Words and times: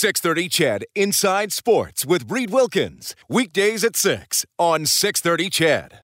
630 0.00 0.48
CHED 0.48 0.84
Inside 0.94 1.52
Sports 1.52 2.06
with 2.06 2.30
Reed 2.30 2.50
Wilkins. 2.50 3.16
Weekdays 3.28 3.82
at 3.82 3.96
6 3.96 4.46
on 4.56 4.86
630 4.86 5.50
CHED. 5.50 6.02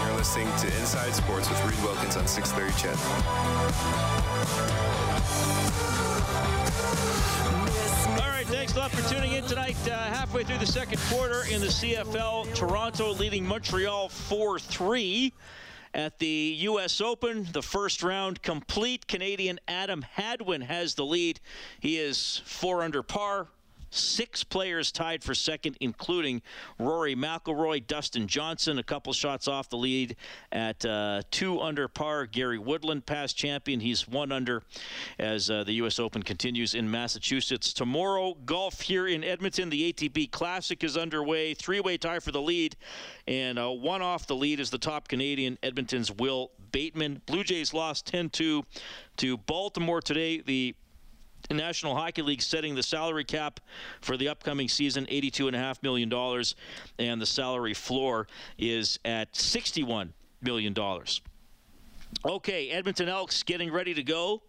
You're 0.00 0.16
listening 0.16 0.46
to 0.58 0.66
Inside 0.78 1.16
Sports 1.16 1.50
with 1.50 1.64
Reed 1.64 1.82
Wilkins 1.82 2.16
on 2.16 2.28
630 2.28 2.80
CHED. 2.80 2.96
Thanks 8.72 8.94
a 8.94 8.96
lot 8.96 9.04
for 9.04 9.14
tuning 9.14 9.32
in 9.32 9.44
tonight. 9.44 9.76
Uh, 9.86 9.90
halfway 9.90 10.44
through 10.44 10.58
the 10.58 10.66
second 10.66 10.98
quarter 11.10 11.42
in 11.50 11.60
the 11.60 11.66
CFL, 11.66 12.54
Toronto 12.54 13.12
leading 13.12 13.46
Montreal 13.46 14.08
4 14.08 14.58
3. 14.58 15.32
At 15.94 16.18
the 16.18 16.54
U.S. 16.60 17.02
Open, 17.02 17.46
the 17.52 17.60
first 17.60 18.02
round 18.02 18.40
complete. 18.40 19.06
Canadian 19.06 19.60
Adam 19.68 20.00
Hadwin 20.00 20.62
has 20.62 20.94
the 20.94 21.04
lead. 21.04 21.38
He 21.80 21.98
is 21.98 22.40
four 22.46 22.82
under 22.82 23.02
par. 23.02 23.48
Six 23.94 24.42
players 24.42 24.90
tied 24.90 25.22
for 25.22 25.34
second, 25.34 25.76
including 25.80 26.40
Rory 26.78 27.14
McIlroy, 27.14 27.86
Dustin 27.86 28.26
Johnson, 28.26 28.78
a 28.78 28.82
couple 28.82 29.12
shots 29.12 29.48
off 29.48 29.68
the 29.68 29.76
lead 29.76 30.16
at 30.50 30.82
uh, 30.86 31.20
two 31.30 31.60
under 31.60 31.88
par. 31.88 32.24
Gary 32.24 32.58
Woodland, 32.58 33.04
past 33.04 33.36
champion, 33.36 33.80
he's 33.80 34.08
one 34.08 34.32
under 34.32 34.62
as 35.18 35.50
uh, 35.50 35.62
the 35.64 35.74
U.S. 35.74 35.98
Open 35.98 36.22
continues 36.22 36.74
in 36.74 36.90
Massachusetts. 36.90 37.74
Tomorrow, 37.74 38.34
golf 38.46 38.80
here 38.80 39.08
in 39.08 39.22
Edmonton. 39.22 39.68
The 39.68 39.92
ATB 39.92 40.30
Classic 40.30 40.82
is 40.82 40.96
underway. 40.96 41.52
Three-way 41.52 41.98
tie 41.98 42.20
for 42.20 42.32
the 42.32 42.40
lead, 42.40 42.76
and 43.28 43.58
uh, 43.58 43.68
one 43.68 44.00
off 44.00 44.26
the 44.26 44.36
lead 44.36 44.58
is 44.58 44.70
the 44.70 44.78
top 44.78 45.08
Canadian, 45.08 45.58
Edmonton's 45.62 46.10
Wil 46.10 46.50
Bateman. 46.72 47.20
Blue 47.26 47.44
Jays 47.44 47.74
lost 47.74 48.10
10-2 48.10 48.64
to 49.18 49.36
Baltimore 49.36 50.00
today. 50.00 50.40
The 50.40 50.74
National 51.50 51.94
Hockey 51.94 52.22
League 52.22 52.42
setting 52.42 52.74
the 52.74 52.82
salary 52.82 53.24
cap 53.24 53.60
for 54.00 54.16
the 54.16 54.28
upcoming 54.28 54.68
season 54.68 55.06
$82.5 55.06 55.82
million, 55.82 56.12
and 56.98 57.20
the 57.20 57.26
salary 57.26 57.74
floor 57.74 58.26
is 58.58 58.98
at 59.04 59.32
$61 59.34 60.10
million. 60.40 60.74
Okay, 62.24 62.70
Edmonton 62.70 63.08
Elks 63.08 63.42
getting 63.42 63.72
ready 63.72 63.94
to 63.94 64.02
go. 64.02 64.42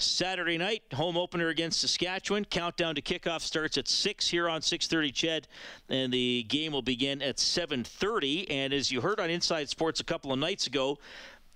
Saturday 0.00 0.58
night, 0.58 0.84
home 0.94 1.16
opener 1.16 1.48
against 1.48 1.80
Saskatchewan. 1.80 2.44
Countdown 2.44 2.94
to 2.94 3.02
kickoff 3.02 3.40
starts 3.40 3.76
at 3.76 3.88
6 3.88 4.28
here 4.28 4.48
on 4.48 4.60
6:30 4.60 5.12
Ched, 5.12 5.44
and 5.88 6.12
the 6.12 6.44
game 6.44 6.70
will 6.72 6.82
begin 6.82 7.20
at 7.20 7.38
7:30. 7.38 8.48
And 8.48 8.72
as 8.72 8.92
you 8.92 9.00
heard 9.00 9.18
on 9.18 9.28
Inside 9.28 9.68
Sports 9.68 9.98
a 9.98 10.04
couple 10.04 10.32
of 10.32 10.38
nights 10.38 10.68
ago, 10.68 10.98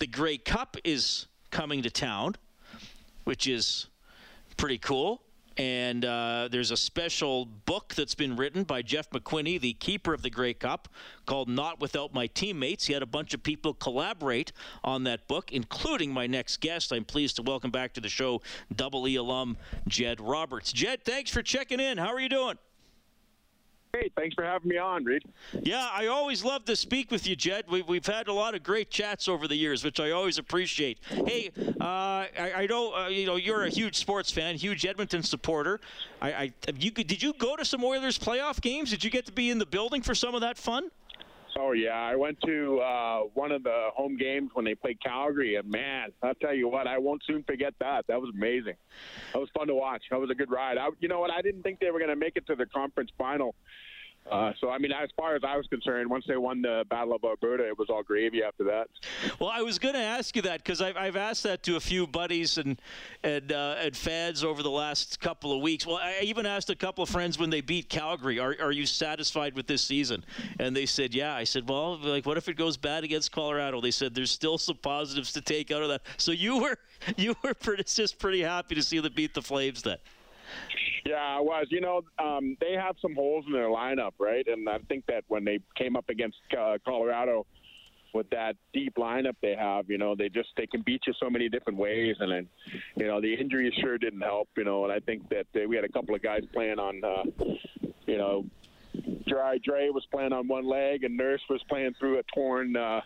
the 0.00 0.08
Grey 0.08 0.38
Cup 0.38 0.76
is 0.82 1.28
coming 1.50 1.82
to 1.82 1.90
town, 1.90 2.34
which 3.22 3.46
is 3.46 3.86
pretty 4.56 4.78
cool. 4.78 5.22
And 5.58 6.04
uh, 6.04 6.48
there's 6.50 6.70
a 6.70 6.76
special 6.76 7.44
book 7.44 7.94
that's 7.94 8.14
been 8.14 8.36
written 8.36 8.64
by 8.64 8.80
Jeff 8.80 9.10
McQuinney, 9.10 9.60
the 9.60 9.74
keeper 9.74 10.14
of 10.14 10.22
the 10.22 10.30
Grey 10.30 10.54
Cup, 10.54 10.88
called 11.26 11.48
Not 11.48 11.78
Without 11.80 12.14
My 12.14 12.26
Teammates. 12.26 12.86
He 12.86 12.94
had 12.94 13.02
a 13.02 13.06
bunch 13.06 13.34
of 13.34 13.42
people 13.42 13.74
collaborate 13.74 14.52
on 14.82 15.04
that 15.04 15.28
book, 15.28 15.52
including 15.52 16.10
my 16.10 16.26
next 16.26 16.60
guest. 16.60 16.90
I'm 16.90 17.04
pleased 17.04 17.36
to 17.36 17.42
welcome 17.42 17.70
back 17.70 17.92
to 17.94 18.00
the 18.00 18.08
show 18.08 18.40
Double 18.74 19.06
E 19.06 19.16
alum 19.16 19.58
Jed 19.86 20.20
Roberts. 20.20 20.72
Jed, 20.72 21.04
thanks 21.04 21.30
for 21.30 21.42
checking 21.42 21.80
in. 21.80 21.98
How 21.98 22.14
are 22.14 22.20
you 22.20 22.30
doing? 22.30 22.56
Great. 23.94 24.14
Thanks 24.16 24.34
for 24.34 24.42
having 24.42 24.70
me 24.70 24.78
on, 24.78 25.04
Reed. 25.04 25.22
Yeah, 25.60 25.86
I 25.92 26.06
always 26.06 26.42
love 26.42 26.64
to 26.64 26.74
speak 26.76 27.10
with 27.10 27.26
you, 27.26 27.36
Jed. 27.36 27.66
We, 27.68 27.82
we've 27.82 28.06
had 28.06 28.26
a 28.26 28.32
lot 28.32 28.54
of 28.54 28.62
great 28.62 28.90
chats 28.90 29.28
over 29.28 29.46
the 29.46 29.54
years, 29.54 29.84
which 29.84 30.00
I 30.00 30.12
always 30.12 30.38
appreciate. 30.38 30.98
Hey, 31.26 31.50
uh, 31.78 31.84
I, 31.84 32.52
I, 32.56 32.66
know 32.66 32.94
uh, 32.94 33.08
you 33.08 33.26
know 33.26 33.36
you're 33.36 33.64
a 33.64 33.68
huge 33.68 33.96
sports 33.96 34.30
fan, 34.32 34.56
huge 34.56 34.86
Edmonton 34.86 35.22
supporter. 35.22 35.78
I, 36.22 36.32
I 36.32 36.52
you 36.78 36.90
did 36.90 37.22
you 37.22 37.34
go 37.34 37.54
to 37.54 37.66
some 37.66 37.84
Oilers 37.84 38.18
playoff 38.18 38.62
games? 38.62 38.88
Did 38.88 39.04
you 39.04 39.10
get 39.10 39.26
to 39.26 39.32
be 39.32 39.50
in 39.50 39.58
the 39.58 39.66
building 39.66 40.00
for 40.00 40.14
some 40.14 40.34
of 40.34 40.40
that 40.40 40.56
fun? 40.56 40.90
Oh 41.58 41.72
yeah, 41.72 41.90
I 41.90 42.16
went 42.16 42.38
to 42.46 42.80
uh, 42.80 43.20
one 43.34 43.52
of 43.52 43.62
the 43.62 43.88
home 43.94 44.16
games 44.16 44.50
when 44.54 44.64
they 44.64 44.74
played 44.74 45.02
Calgary, 45.02 45.56
and 45.56 45.70
man, 45.70 46.10
I'll 46.22 46.34
tell 46.34 46.54
you 46.54 46.68
what, 46.68 46.86
I 46.86 46.98
won't 46.98 47.22
soon 47.26 47.42
forget 47.44 47.74
that. 47.80 48.06
That 48.08 48.20
was 48.20 48.30
amazing. 48.34 48.74
That 49.32 49.38
was 49.38 49.50
fun 49.56 49.66
to 49.66 49.74
watch. 49.74 50.04
That 50.10 50.20
was 50.20 50.30
a 50.30 50.34
good 50.34 50.50
ride. 50.50 50.78
I, 50.78 50.88
you 51.00 51.08
know 51.08 51.20
what? 51.20 51.30
I 51.30 51.42
didn't 51.42 51.62
think 51.62 51.80
they 51.80 51.90
were 51.90 51.98
going 51.98 52.10
to 52.10 52.16
make 52.16 52.36
it 52.36 52.46
to 52.46 52.54
the 52.54 52.66
conference 52.66 53.10
final. 53.18 53.54
Uh, 54.30 54.52
so 54.60 54.70
I 54.70 54.78
mean, 54.78 54.92
as 54.92 55.10
far 55.16 55.34
as 55.34 55.42
I 55.46 55.56
was 55.56 55.66
concerned, 55.66 56.08
once 56.08 56.24
they 56.26 56.36
won 56.36 56.62
the 56.62 56.84
Battle 56.88 57.14
of 57.14 57.24
Alberta, 57.24 57.66
it 57.66 57.78
was 57.78 57.90
all 57.90 58.02
gravy 58.02 58.42
after 58.42 58.64
that. 58.64 58.88
Well, 59.38 59.50
I 59.52 59.62
was 59.62 59.78
going 59.78 59.94
to 59.94 60.00
ask 60.00 60.36
you 60.36 60.42
that 60.42 60.62
because 60.62 60.80
I've, 60.80 60.96
I've 60.96 61.16
asked 61.16 61.42
that 61.42 61.62
to 61.64 61.76
a 61.76 61.80
few 61.80 62.06
buddies 62.06 62.56
and 62.56 62.80
and 63.24 63.52
uh, 63.52 63.76
and 63.78 63.96
fans 63.96 64.44
over 64.44 64.62
the 64.62 64.70
last 64.70 65.20
couple 65.20 65.52
of 65.52 65.60
weeks. 65.60 65.86
Well, 65.86 65.96
I 65.96 66.20
even 66.22 66.46
asked 66.46 66.70
a 66.70 66.76
couple 66.76 67.02
of 67.02 67.10
friends 67.10 67.38
when 67.38 67.50
they 67.50 67.60
beat 67.60 67.88
Calgary, 67.88 68.38
"Are 68.38 68.56
are 68.60 68.72
you 68.72 68.86
satisfied 68.86 69.54
with 69.54 69.66
this 69.66 69.82
season?" 69.82 70.24
And 70.58 70.74
they 70.74 70.86
said, 70.86 71.14
"Yeah." 71.14 71.34
I 71.34 71.44
said, 71.44 71.68
"Well, 71.68 71.98
like, 71.98 72.24
what 72.24 72.36
if 72.36 72.48
it 72.48 72.54
goes 72.54 72.76
bad 72.76 73.04
against 73.04 73.32
Colorado?" 73.32 73.80
They 73.80 73.90
said, 73.90 74.14
"There's 74.14 74.30
still 74.30 74.56
some 74.56 74.76
positives 74.76 75.32
to 75.32 75.40
take 75.40 75.70
out 75.70 75.82
of 75.82 75.88
that." 75.88 76.02
So 76.16 76.30
you 76.32 76.58
were 76.58 76.78
you 77.16 77.36
were 77.42 77.54
pretty, 77.54 77.82
just 77.84 78.18
pretty 78.18 78.40
happy 78.40 78.76
to 78.76 78.82
see 78.82 79.00
them 79.00 79.12
beat 79.14 79.34
the 79.34 79.42
Flames 79.42 79.82
then. 79.82 79.98
Yeah, 81.04 81.16
I 81.16 81.40
was. 81.40 81.66
You 81.70 81.80
know, 81.80 82.02
um, 82.18 82.56
they 82.60 82.72
have 82.72 82.96
some 83.02 83.14
holes 83.14 83.44
in 83.46 83.52
their 83.52 83.68
lineup, 83.68 84.12
right? 84.18 84.46
And 84.46 84.68
I 84.68 84.78
think 84.88 85.06
that 85.06 85.24
when 85.28 85.44
they 85.44 85.58
came 85.76 85.96
up 85.96 86.08
against 86.08 86.38
uh, 86.58 86.78
Colorado 86.84 87.46
with 88.14 88.28
that 88.30 88.56
deep 88.74 88.94
lineup 88.96 89.34
they 89.40 89.54
have, 89.54 89.88
you 89.88 89.96
know, 89.98 90.14
they 90.14 90.28
just 90.28 90.50
they 90.56 90.66
can 90.66 90.82
beat 90.82 91.00
you 91.06 91.14
so 91.18 91.30
many 91.30 91.48
different 91.48 91.78
ways, 91.78 92.16
and 92.20 92.30
then, 92.30 92.48
you 92.96 93.06
know, 93.06 93.20
the 93.20 93.34
injuries 93.34 93.72
sure 93.80 93.98
didn't 93.98 94.20
help, 94.20 94.48
you 94.56 94.64
know. 94.64 94.84
And 94.84 94.92
I 94.92 95.00
think 95.00 95.28
that 95.30 95.46
uh, 95.56 95.66
we 95.66 95.76
had 95.76 95.84
a 95.84 95.88
couple 95.88 96.14
of 96.14 96.22
guys 96.22 96.42
playing 96.52 96.78
on, 96.78 97.02
uh, 97.02 97.24
you 98.06 98.18
know, 98.18 98.44
Draisaitl 98.94 99.94
was 99.94 100.06
playing 100.10 100.32
on 100.32 100.46
one 100.46 100.66
leg, 100.66 101.04
and 101.04 101.16
Nurse 101.16 101.42
was 101.48 101.62
playing 101.68 101.94
through 101.98 102.18
a 102.18 102.22
torn. 102.34 102.76
Uh, 102.76 103.00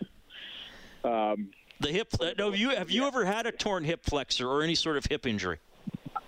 um, 1.03 1.49
the 1.79 1.89
hip. 1.89 2.13
No, 2.37 2.53
you 2.53 2.69
have 2.69 2.91
you 2.91 3.05
ever 3.07 3.25
had 3.25 3.45
a 3.45 3.51
torn 3.51 3.83
hip 3.83 4.03
flexor 4.03 4.47
or 4.47 4.63
any 4.63 4.75
sort 4.75 4.97
of 4.97 5.05
hip 5.05 5.25
injury? 5.25 5.59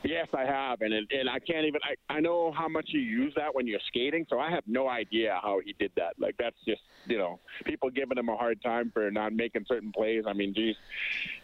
Yes, 0.04 0.28
I 0.34 0.46
have, 0.46 0.82
and 0.82 0.94
and 0.94 1.30
I 1.30 1.40
can't 1.40 1.66
even. 1.66 1.82
I, 1.84 2.14
I 2.14 2.20
know 2.22 2.54
how 2.54 2.70
much 2.70 2.88
you 2.90 3.02
use 3.02 3.34
that 3.36 3.54
when 3.54 3.68
you're 3.68 3.82
skating, 3.88 4.26
so 4.30 4.40
I 4.40 4.50
have 4.50 4.64
no 4.66 4.88
idea 4.88 5.38
how 5.44 5.60
he 5.64 5.76
did 5.78 5.92
that. 5.98 6.14
Like 6.18 6.36
that's 6.40 6.56
just 6.66 6.82
you 7.06 7.18
know 7.18 7.40
people 7.66 7.90
giving 7.90 8.18
him 8.18 8.30
a 8.30 8.38
hard 8.38 8.62
time 8.62 8.92
for 8.94 9.12
not 9.12 9.34
making 9.34 9.66
certain 9.68 9.92
plays. 9.92 10.24
I 10.26 10.32
mean, 10.32 10.54
geez, 10.54 10.78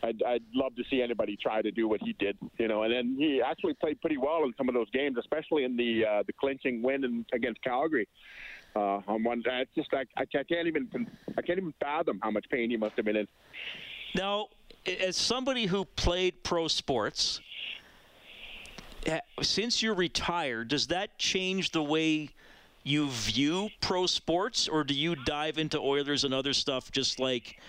I'd, 0.03 0.23
I'd 0.23 0.43
love 0.53 0.73
to 0.77 0.83
see 0.89 1.01
anybody 1.01 1.35
try 1.35 1.61
to 1.61 1.71
do 1.71 1.89
what 1.89 2.01
he 2.01 2.13
did. 2.13 2.37
You 2.57 2.69
know, 2.69 2.83
and 2.83 2.93
then 2.93 3.15
he 3.19 3.41
actually 3.41 3.73
played 3.73 3.99
pretty 3.99 4.17
well 4.17 4.45
in 4.45 4.53
some 4.57 4.69
of 4.69 4.75
those 4.75 4.89
games, 4.91 5.17
especially 5.19 5.65
in 5.65 5.75
the 5.75 6.05
uh, 6.05 6.23
the 6.25 6.33
clinching 6.33 6.81
win 6.81 7.03
in, 7.03 7.25
against 7.33 7.61
Calgary. 7.61 8.07
Uh, 8.73 9.01
on 9.07 9.23
one, 9.23 9.43
it's 9.45 9.71
just 9.75 9.93
I, 9.93 10.03
I 10.15 10.25
can't 10.25 10.67
even 10.67 10.87
I 11.37 11.41
can't 11.41 11.59
even 11.59 11.73
fathom 11.81 12.19
how 12.23 12.31
much 12.31 12.45
pain 12.49 12.69
he 12.69 12.77
must 12.77 12.95
have 12.95 13.03
been 13.03 13.17
in. 13.17 13.27
Now, 14.15 14.47
as 14.85 15.17
somebody 15.17 15.65
who 15.65 15.83
played 15.83 16.41
pro 16.43 16.69
sports 16.69 17.41
since 19.41 19.81
you're 19.81 19.95
retired, 19.95 20.67
does 20.67 20.87
that 20.87 21.17
change 21.17 21.71
the 21.71 21.83
way 21.83 22.29
you 22.83 23.09
view 23.09 23.69
pro 23.81 24.05
sports, 24.05 24.67
or 24.67 24.83
do 24.83 24.93
you 24.93 25.15
dive 25.15 25.57
into 25.57 25.79
Oilers 25.79 26.23
and 26.23 26.33
other 26.33 26.53
stuff 26.53 26.91
just 26.91 27.19
like 27.19 27.59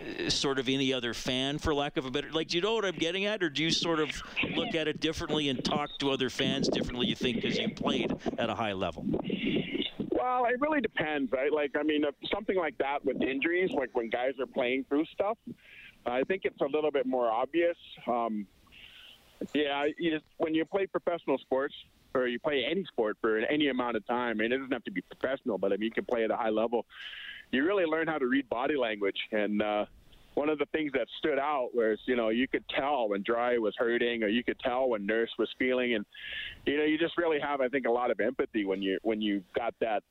uh, 0.00 0.28
sort 0.28 0.58
of 0.58 0.68
any 0.68 0.92
other 0.92 1.14
fan, 1.14 1.58
for 1.58 1.74
lack 1.74 1.96
of 1.96 2.04
a 2.04 2.10
better 2.10 2.30
like? 2.32 2.48
Do 2.48 2.56
you 2.58 2.62
know 2.62 2.74
what 2.74 2.84
I'm 2.84 2.96
getting 2.96 3.24
at, 3.24 3.42
or 3.42 3.48
do 3.48 3.62
you 3.62 3.70
sort 3.70 3.98
of 3.98 4.10
look 4.54 4.74
at 4.74 4.86
it 4.86 5.00
differently 5.00 5.48
and 5.48 5.64
talk 5.64 5.90
to 6.00 6.10
other 6.10 6.28
fans 6.30 6.68
differently? 6.68 7.06
You 7.06 7.14
think 7.14 7.36
because 7.42 7.58
you 7.58 7.70
played 7.70 8.14
at 8.38 8.50
a 8.50 8.54
high 8.54 8.74
level. 8.74 9.06
Well, 10.10 10.44
it 10.46 10.60
really 10.60 10.80
depends, 10.80 11.32
right? 11.32 11.52
Like, 11.52 11.72
I 11.78 11.82
mean, 11.82 12.02
something 12.32 12.56
like 12.56 12.76
that 12.78 13.04
with 13.04 13.22
injuries, 13.22 13.70
like 13.72 13.90
when 13.94 14.10
guys 14.10 14.32
are 14.38 14.46
playing 14.46 14.84
through 14.88 15.06
stuff, 15.06 15.38
I 16.04 16.22
think 16.24 16.42
it's 16.44 16.60
a 16.60 16.66
little 16.66 16.90
bit 16.90 17.06
more 17.06 17.30
obvious. 17.30 17.76
Um, 18.06 18.46
yeah, 19.54 19.86
you 19.98 20.10
just, 20.10 20.24
when 20.38 20.54
you 20.54 20.64
play 20.64 20.86
professional 20.86 21.38
sports 21.38 21.74
or 22.14 22.26
you 22.26 22.38
play 22.38 22.64
any 22.68 22.84
sport 22.84 23.16
for 23.20 23.38
any 23.38 23.68
amount 23.68 23.96
of 23.96 24.06
time, 24.06 24.40
and 24.40 24.52
it 24.52 24.56
doesn't 24.58 24.72
have 24.72 24.84
to 24.84 24.90
be 24.90 25.02
professional, 25.02 25.58
but 25.58 25.72
I 25.72 25.76
mean 25.76 25.86
you 25.86 25.90
can 25.90 26.04
play 26.04 26.24
at 26.24 26.30
a 26.30 26.36
high 26.36 26.50
level. 26.50 26.86
You 27.50 27.64
really 27.64 27.84
learn 27.84 28.06
how 28.08 28.18
to 28.18 28.26
read 28.26 28.48
body 28.48 28.76
language, 28.76 29.16
and 29.32 29.62
uh, 29.62 29.86
one 30.34 30.48
of 30.48 30.58
the 30.58 30.66
things 30.66 30.92
that 30.92 31.06
stood 31.18 31.38
out 31.38 31.70
was 31.74 31.98
you 32.06 32.16
know 32.16 32.28
you 32.28 32.46
could 32.48 32.64
tell 32.68 33.08
when 33.08 33.22
Drai 33.22 33.58
was 33.58 33.74
hurting, 33.76 34.22
or 34.22 34.28
you 34.28 34.44
could 34.44 34.58
tell 34.60 34.88
when 34.88 35.06
Nurse 35.06 35.30
was 35.38 35.48
feeling, 35.58 35.94
and 35.94 36.04
you 36.66 36.76
know 36.76 36.84
you 36.84 36.98
just 36.98 37.16
really 37.16 37.40
have 37.40 37.60
I 37.60 37.68
think 37.68 37.86
a 37.86 37.90
lot 37.90 38.10
of 38.10 38.20
empathy 38.20 38.64
when 38.64 38.82
you 38.82 38.98
when 39.02 39.20
you 39.20 39.42
got 39.56 39.74
that 39.80 40.02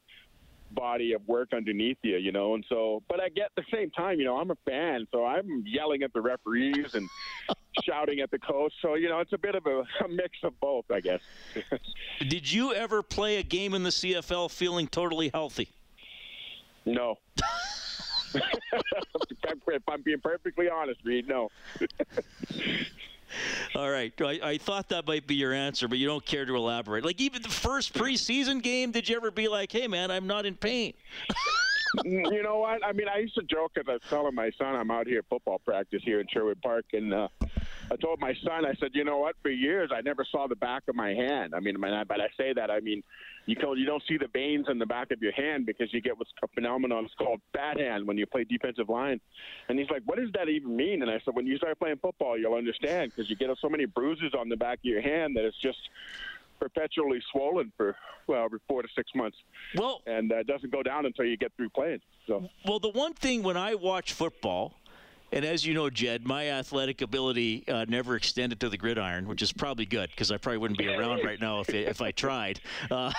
body 0.72 1.14
of 1.14 1.28
work 1.28 1.50
underneath 1.54 1.98
you, 2.02 2.18
you 2.18 2.32
know. 2.32 2.56
And 2.56 2.66
so, 2.70 3.04
but 3.08 3.20
I 3.20 3.30
get 3.30 3.46
at 3.46 3.52
the 3.56 3.64
same 3.74 3.90
time, 3.92 4.20
you 4.20 4.26
know, 4.26 4.38
I'm 4.38 4.52
a 4.52 4.58
fan, 4.66 5.08
so 5.12 5.26
I'm 5.26 5.64
yelling 5.66 6.04
at 6.04 6.14
the 6.14 6.22
referees 6.22 6.94
and 6.94 7.08
shouting 7.84 8.20
at 8.20 8.32
the 8.32 8.40
coach. 8.40 8.74
So, 8.82 8.96
you 8.96 9.10
know, 9.10 9.20
it's 9.20 9.34
a 9.34 9.38
bit 9.38 9.56
of 9.56 9.66
a, 9.66 9.84
a 10.04 10.08
mix 10.08 10.38
of 10.44 10.60
both, 10.60 10.86
I 10.92 11.00
guess. 11.00 11.22
Did 12.20 12.52
you 12.52 12.74
ever 12.74 13.04
play 13.04 13.38
a 13.38 13.44
game 13.44 13.74
in 13.74 13.84
the 13.84 13.90
CFL 13.90 14.52
feeling 14.52 14.88
totally 14.88 15.30
healthy? 15.34 15.70
No. 16.86 17.18
if 18.34 19.84
I'm 19.88 20.02
being 20.02 20.20
perfectly 20.22 20.70
honest, 20.70 21.00
Reed. 21.04 21.28
No. 21.28 21.50
All 23.76 23.90
right. 23.90 24.14
I, 24.22 24.40
I, 24.44 24.58
thought 24.58 24.90
that 24.90 25.08
might 25.08 25.28
be 25.28 25.36
your 25.36 25.54
answer, 25.54 25.88
but 25.88 25.98
you 25.98 26.08
don't 26.08 26.26
care 26.26 26.46
to 26.46 26.56
elaborate. 26.56 27.06
Like, 27.06 27.20
even 27.22 27.42
the 27.42 27.50
first 27.50 27.94
preseason 27.94 28.62
game, 28.62 28.92
did 28.92 29.10
you 29.10 29.16
ever 29.16 29.32
be 29.32 29.48
like, 29.48 29.72
hey, 29.72 29.88
man, 29.88 30.12
I'm 30.12 30.28
not 30.28 30.46
in 30.46 30.56
pain? 30.56 30.94
you 32.06 32.44
know 32.44 32.60
what? 32.60 32.86
I 32.86 32.94
mean, 32.94 33.08
I 33.08 33.20
used 33.20 33.36
to 33.36 33.44
joke 33.44 33.74
as 33.78 33.86
I 33.88 33.94
was 33.94 34.02
telling 34.10 34.36
my 34.36 34.52
son 34.58 34.76
I'm 34.76 34.92
out 34.92 35.08
here 35.08 35.20
at 35.20 35.26
football 35.30 35.60
practice 35.60 36.02
here 36.04 36.20
in 36.20 36.28
Sherwood 36.32 36.62
Park, 36.62 36.86
and 36.94 37.14
uh, 37.14 37.28
I 37.92 37.96
told 37.96 38.20
my 38.20 38.34
son, 38.44 38.66
I 38.66 38.74
said, 38.80 38.92
you 38.94 39.04
know 39.04 39.18
what? 39.18 39.36
For 39.42 39.50
years, 39.50 39.92
I 39.94 40.02
never 40.02 40.26
saw 40.30 40.48
the 40.48 40.56
back 40.56 40.84
of 40.88 40.96
my 40.96 41.10
hand. 41.10 41.54
I 41.56 41.60
mean, 41.60 41.78
but 41.80 42.20
I 42.20 42.28
say 42.38 42.54
that, 42.54 42.70
I 42.70 42.80
mean, 42.80 43.04
you 43.46 43.56
you 43.76 43.86
don't 43.86 44.04
see 44.08 44.18
the 44.18 44.28
veins 44.28 44.66
in 44.70 44.78
the 44.78 44.86
back 44.86 45.12
of 45.12 45.22
your 45.22 45.32
hand 45.32 45.66
because 45.66 45.94
you 45.94 46.02
get 46.02 46.18
what's 46.18 46.32
a 46.44 46.48
phenomenon 46.50 47.06
it's 47.06 47.14
called 47.16 47.40
bad 47.54 47.80
hand 47.80 48.06
when 48.06 48.18
you 48.18 48.26
play 48.26 48.44
defensive 48.44 48.90
line. 48.90 49.22
And 49.70 49.80
he's 49.80 49.90
like, 49.90 50.02
what 50.06 50.18
does 50.18 50.30
that 50.34 50.50
even 50.50 50.76
mean? 50.76 51.02
And 51.02 51.10
I 51.10 51.20
said, 51.24 51.34
when 51.34 51.48
you 51.48 51.58
start 51.58 51.80
playing 51.80 51.98
football, 52.02 52.38
you'll 52.38 52.56
understand 52.56 53.14
because 53.16 53.30
you 53.30 53.36
get 53.36 53.50
so 53.62 53.70
many 53.70 53.86
bruises 53.86 54.34
on 54.38 54.50
the 54.50 54.58
back 54.58 54.80
of 54.80 54.86
your 54.86 55.02
hand 55.02 55.38
that 55.38 55.46
it's 55.46 55.60
just 55.62 55.80
perpetually 56.60 57.22
swollen 57.32 57.72
for 57.78 57.96
well 58.28 58.44
every 58.46 58.60
four 58.68 58.82
to 58.82 58.88
six 58.96 59.12
months. 59.16 59.38
Well, 59.76 60.02
and 60.06 60.32
uh, 60.32 60.38
it 60.38 60.48
doesn't 60.48 60.72
go 60.72 60.84
down 60.84 61.06
until 61.06 61.26
you 61.26 61.38
get 61.38 61.54
through 61.56 61.70
playing. 61.70 62.02
So 62.28 62.50
well, 62.66 62.80
the 62.80 62.90
one 62.90 63.14
thing 63.14 63.44
when 63.44 63.58
I 63.58 63.76
watch 63.76 64.14
football. 64.14 64.74
And 65.32 65.44
as 65.44 65.66
you 65.66 65.74
know, 65.74 65.90
Jed, 65.90 66.26
my 66.26 66.50
athletic 66.52 67.02
ability 67.02 67.66
uh, 67.68 67.86
never 67.88 68.16
extended 68.16 68.60
to 68.62 68.70
the 68.70 68.78
gridiron, 68.78 69.28
which 69.28 69.42
is 69.42 69.52
probably 69.52 69.86
good 69.86 70.10
because 70.10 70.32
I 70.32 70.38
probably 70.38 70.60
wouldn't 70.60 70.78
be 70.78 70.88
around 70.88 71.24
right 71.24 71.40
now 71.40 71.60
if, 71.60 71.70
if 71.70 72.02
I 72.02 72.12
tried. 72.12 72.62
Uh, 72.90 73.12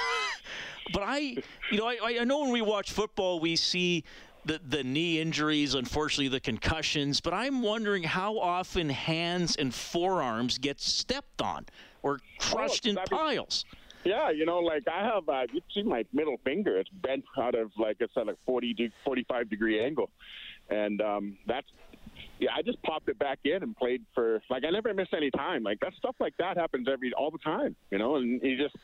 but 0.93 1.03
I, 1.03 1.19
you 1.71 1.79
know, 1.79 1.87
I, 1.87 2.19
I 2.21 2.25
know 2.25 2.41
when 2.41 2.51
we 2.51 2.63
watch 2.63 2.93
football, 2.93 3.41
we 3.41 3.57
see 3.57 4.05
the, 4.47 4.61
the 4.67 4.83
knee 4.83 5.21
injuries, 5.21 5.75
unfortunately, 5.75 6.29
the 6.29 6.41
concussions. 6.41 7.21
But 7.21 7.35
I'm 7.35 7.63
wondering 7.63 8.03
how 8.03 8.39
often 8.39 8.89
hands 8.89 9.57
and 9.57 9.75
forearms 9.75 10.57
get 10.57 10.81
stepped 10.81 11.43
on 11.43 11.67
or 12.03 12.21
crushed 12.39 12.87
oh, 12.87 12.91
in 12.91 12.97
piles. 12.97 13.67
Yeah, 14.05 14.31
you 14.31 14.47
know, 14.47 14.61
like 14.61 14.85
I 14.89 15.05
have, 15.05 15.29
uh, 15.29 15.43
you 15.53 15.61
see 15.75 15.83
my 15.83 16.05
middle 16.15 16.39
finger, 16.43 16.79
it's 16.79 16.89
bent 16.89 17.25
out 17.37 17.55
of 17.55 17.71
like 17.77 17.99
it's 18.01 18.17
at 18.17 18.29
a 18.29 18.37
40, 18.47 18.91
45 19.05 19.51
degree 19.51 19.85
angle. 19.85 20.09
And 20.71 21.01
um, 21.03 21.37
that's, 21.47 21.67
yeah, 22.41 22.51
I 22.57 22.63
just 22.63 22.83
popped 22.83 23.09
it 23.09 23.19
back 23.19 23.39
in 23.45 23.63
and 23.63 23.77
played 23.77 24.03
for, 24.15 24.41
like, 24.51 24.65
I 24.67 24.71
never 24.71 24.93
missed 24.95 25.15
any 25.15 25.31
time. 25.31 25.63
Like, 25.63 25.81
that 25.81 25.93
stuff 25.99 26.17
like 26.21 26.35
that 26.39 26.57
happens 26.57 26.89
every, 26.91 27.13
all 27.13 27.31
the 27.31 27.39
time, 27.39 27.77
you 27.91 27.99
know, 27.99 28.17
and 28.17 28.41
you 28.43 28.57
just, 28.57 28.77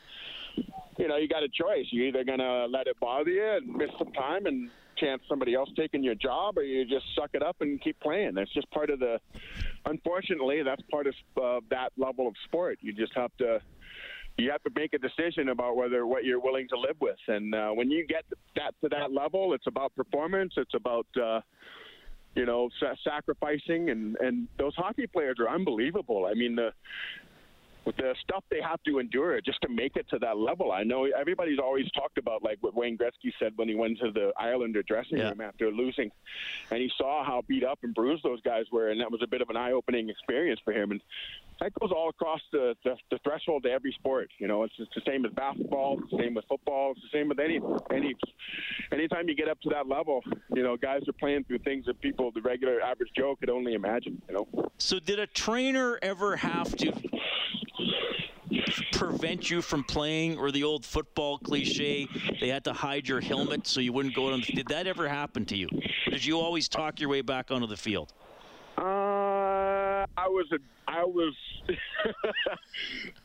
you 0.99 1.09
know, 1.09 1.17
you 1.17 1.29
got 1.29 1.43
a 1.43 1.49
choice. 1.49 1.87
You're 1.91 2.07
either 2.07 2.25
to 2.25 2.67
let 2.67 2.87
it 2.87 2.99
bother 3.01 3.31
you 3.31 3.45
and 3.45 3.75
miss 3.75 3.91
some 3.99 4.13
time 4.13 4.47
and 4.47 4.71
chance 4.97 5.23
somebody 5.29 5.55
else 5.55 5.69
taking 5.77 6.03
your 6.05 6.15
job, 6.15 6.57
or 6.57 6.63
you 6.63 6.85
just 6.85 7.05
suck 7.17 7.31
it 7.35 7.43
up 7.43 7.57
and 7.61 7.81
keep 7.81 7.99
playing. 8.01 8.35
That's 8.35 8.53
just 8.53 8.71
part 8.71 8.91
of 8.91 9.01
the. 9.01 9.21
Unfortunately, 9.87 10.63
that's 10.63 10.83
part 10.91 11.07
of 11.07 11.15
uh, 11.43 11.61
that 11.71 11.93
level 11.97 12.29
of 12.29 12.35
sport. 12.45 12.79
You 12.81 12.93
just 12.93 13.13
have 13.17 13.31
to. 13.39 13.61
You 14.37 14.51
have 14.51 14.63
to 14.65 14.71
make 14.75 14.95
a 14.95 14.99
decision 14.99 15.51
about 15.51 15.77
whether 15.77 16.07
what 16.07 16.25
you're 16.25 16.41
willing 16.41 16.67
to 16.69 16.79
live 16.79 16.97
with, 17.01 17.19
and 17.29 17.55
uh, 17.55 17.71
when 17.71 17.89
you 17.89 18.05
get 18.05 18.25
that 18.57 18.75
to 18.83 18.89
that 18.89 19.13
level, 19.13 19.55
it's 19.55 19.67
about 19.69 19.95
performance. 19.95 20.55
It's 20.57 20.75
about 20.75 21.07
uh, 21.17 21.41
you 22.35 22.47
know 22.47 22.69
sa- 22.81 22.95
sacrificing, 23.03 23.91
and 23.91 24.17
and 24.17 24.49
those 24.59 24.75
hockey 24.75 25.07
players 25.07 25.37
are 25.41 25.49
unbelievable. 25.49 26.27
I 26.27 26.35
mean 26.35 26.57
the 26.57 26.73
with 27.85 27.97
the 27.97 28.15
stuff 28.23 28.43
they 28.51 28.61
have 28.61 28.83
to 28.85 28.99
endure 28.99 29.41
just 29.41 29.61
to 29.63 29.69
make 29.69 29.97
it 29.97 30.09
to 30.09 30.19
that 30.19 30.39
level. 30.39 30.73
I 30.73 30.85
know 30.85 31.05
everybody's 31.05 31.59
always 31.59 31.91
talked 31.91 32.19
about 32.19 32.43
like 32.43 32.59
what 32.61 32.75
Wayne 32.75 32.97
Gretzky 32.97 33.33
said 33.39 33.53
when 33.57 33.69
he 33.69 33.75
went 33.75 33.99
to 33.99 34.11
the 34.11 34.33
Islander 34.39 34.83
dressing 34.83 35.19
yeah. 35.19 35.31
room 35.31 35.41
after 35.41 35.71
losing, 35.71 36.11
and 36.71 36.81
he 36.81 36.91
saw 36.97 37.25
how 37.25 37.43
beat 37.47 37.65
up 37.65 37.79
and 37.83 37.95
bruised 37.95 38.23
those 38.23 38.41
guys 38.41 38.65
were, 38.73 38.89
and 38.89 39.01
that 39.01 39.11
was 39.11 39.21
a 39.23 39.27
bit 39.27 39.43
of 39.43 39.51
an 39.51 39.57
eye-opening 39.57 40.09
experience 40.09 40.61
for 40.65 40.73
him. 40.73 40.93
And 40.93 41.01
that 41.61 41.73
goes 41.81 41.91
all 41.93 42.09
across 42.09 42.41
the, 42.53 42.75
the, 42.85 42.97
the 43.11 43.19
threshold 43.25 43.65
to 43.65 43.71
every 43.71 43.93
sport. 43.93 44.31
You 44.39 44.49
know, 44.49 44.65
it's, 44.65 44.75
it's 44.79 44.91
the 44.95 45.03
same 45.07 45.25
as 45.25 45.33
basketball, 45.33 45.99
it's 46.01 46.11
the 46.11 46.19
same 46.19 46.35
with 46.35 46.45
football, 46.49 46.93
it's 46.93 47.01
the 47.01 47.19
same 47.19 47.29
with 47.29 47.39
any 47.39 47.61
any. 47.91 48.15
Anytime 48.93 49.29
you 49.29 49.35
get 49.35 49.49
up 49.49 49.61
to 49.63 49.71
that 49.71 49.89
level, 49.89 50.23
you 50.55 50.63
know, 50.63 50.77
guys 50.77 51.03
are 51.09 51.13
playing 51.13 51.45
through 51.45 51.59
things 51.59 51.87
that 51.87 52.01
people, 52.01 52.31
the 52.33 52.43
regular 52.43 52.81
average 52.81 53.11
Joe, 53.17 53.37
could 53.39 53.51
only 53.51 53.75
imagine. 53.75 54.21
You 54.29 54.35
know. 54.35 54.71
So, 54.79 54.99
did 54.99 55.19
a 55.19 55.27
trainer 55.27 55.99
ever 56.03 56.37
have 56.37 56.75
to 56.77 56.93
prevent 58.93 59.51
you 59.51 59.63
from 59.63 59.85
playing, 59.85 60.39
or 60.39 60.51
the 60.51 60.65
old 60.65 60.85
football 60.85 61.39
cliche, 61.39 62.09
they 62.41 62.49
had 62.49 62.65
to 62.65 62.73
hide 62.73 63.09
your 63.09 63.21
helmet 63.21 63.67
so 63.67 63.81
you 63.81 63.93
wouldn't 63.93 64.15
go 64.15 64.33
on. 64.33 64.41
Did 64.41 64.69
that 64.69 64.87
ever 64.87 65.09
happen 65.09 65.45
to 65.47 65.57
you? 65.57 65.69
Did 66.09 66.25
you 66.25 66.39
always 66.39 66.69
talk 66.69 67.01
your 67.01 67.09
way 67.09 67.21
back 67.21 67.51
onto 67.51 67.67
the 67.67 67.77
field? 67.77 68.13
I 70.25 70.29
was 70.29 70.47
a, 70.53 70.59
I 70.91 71.05
was. 71.05 71.35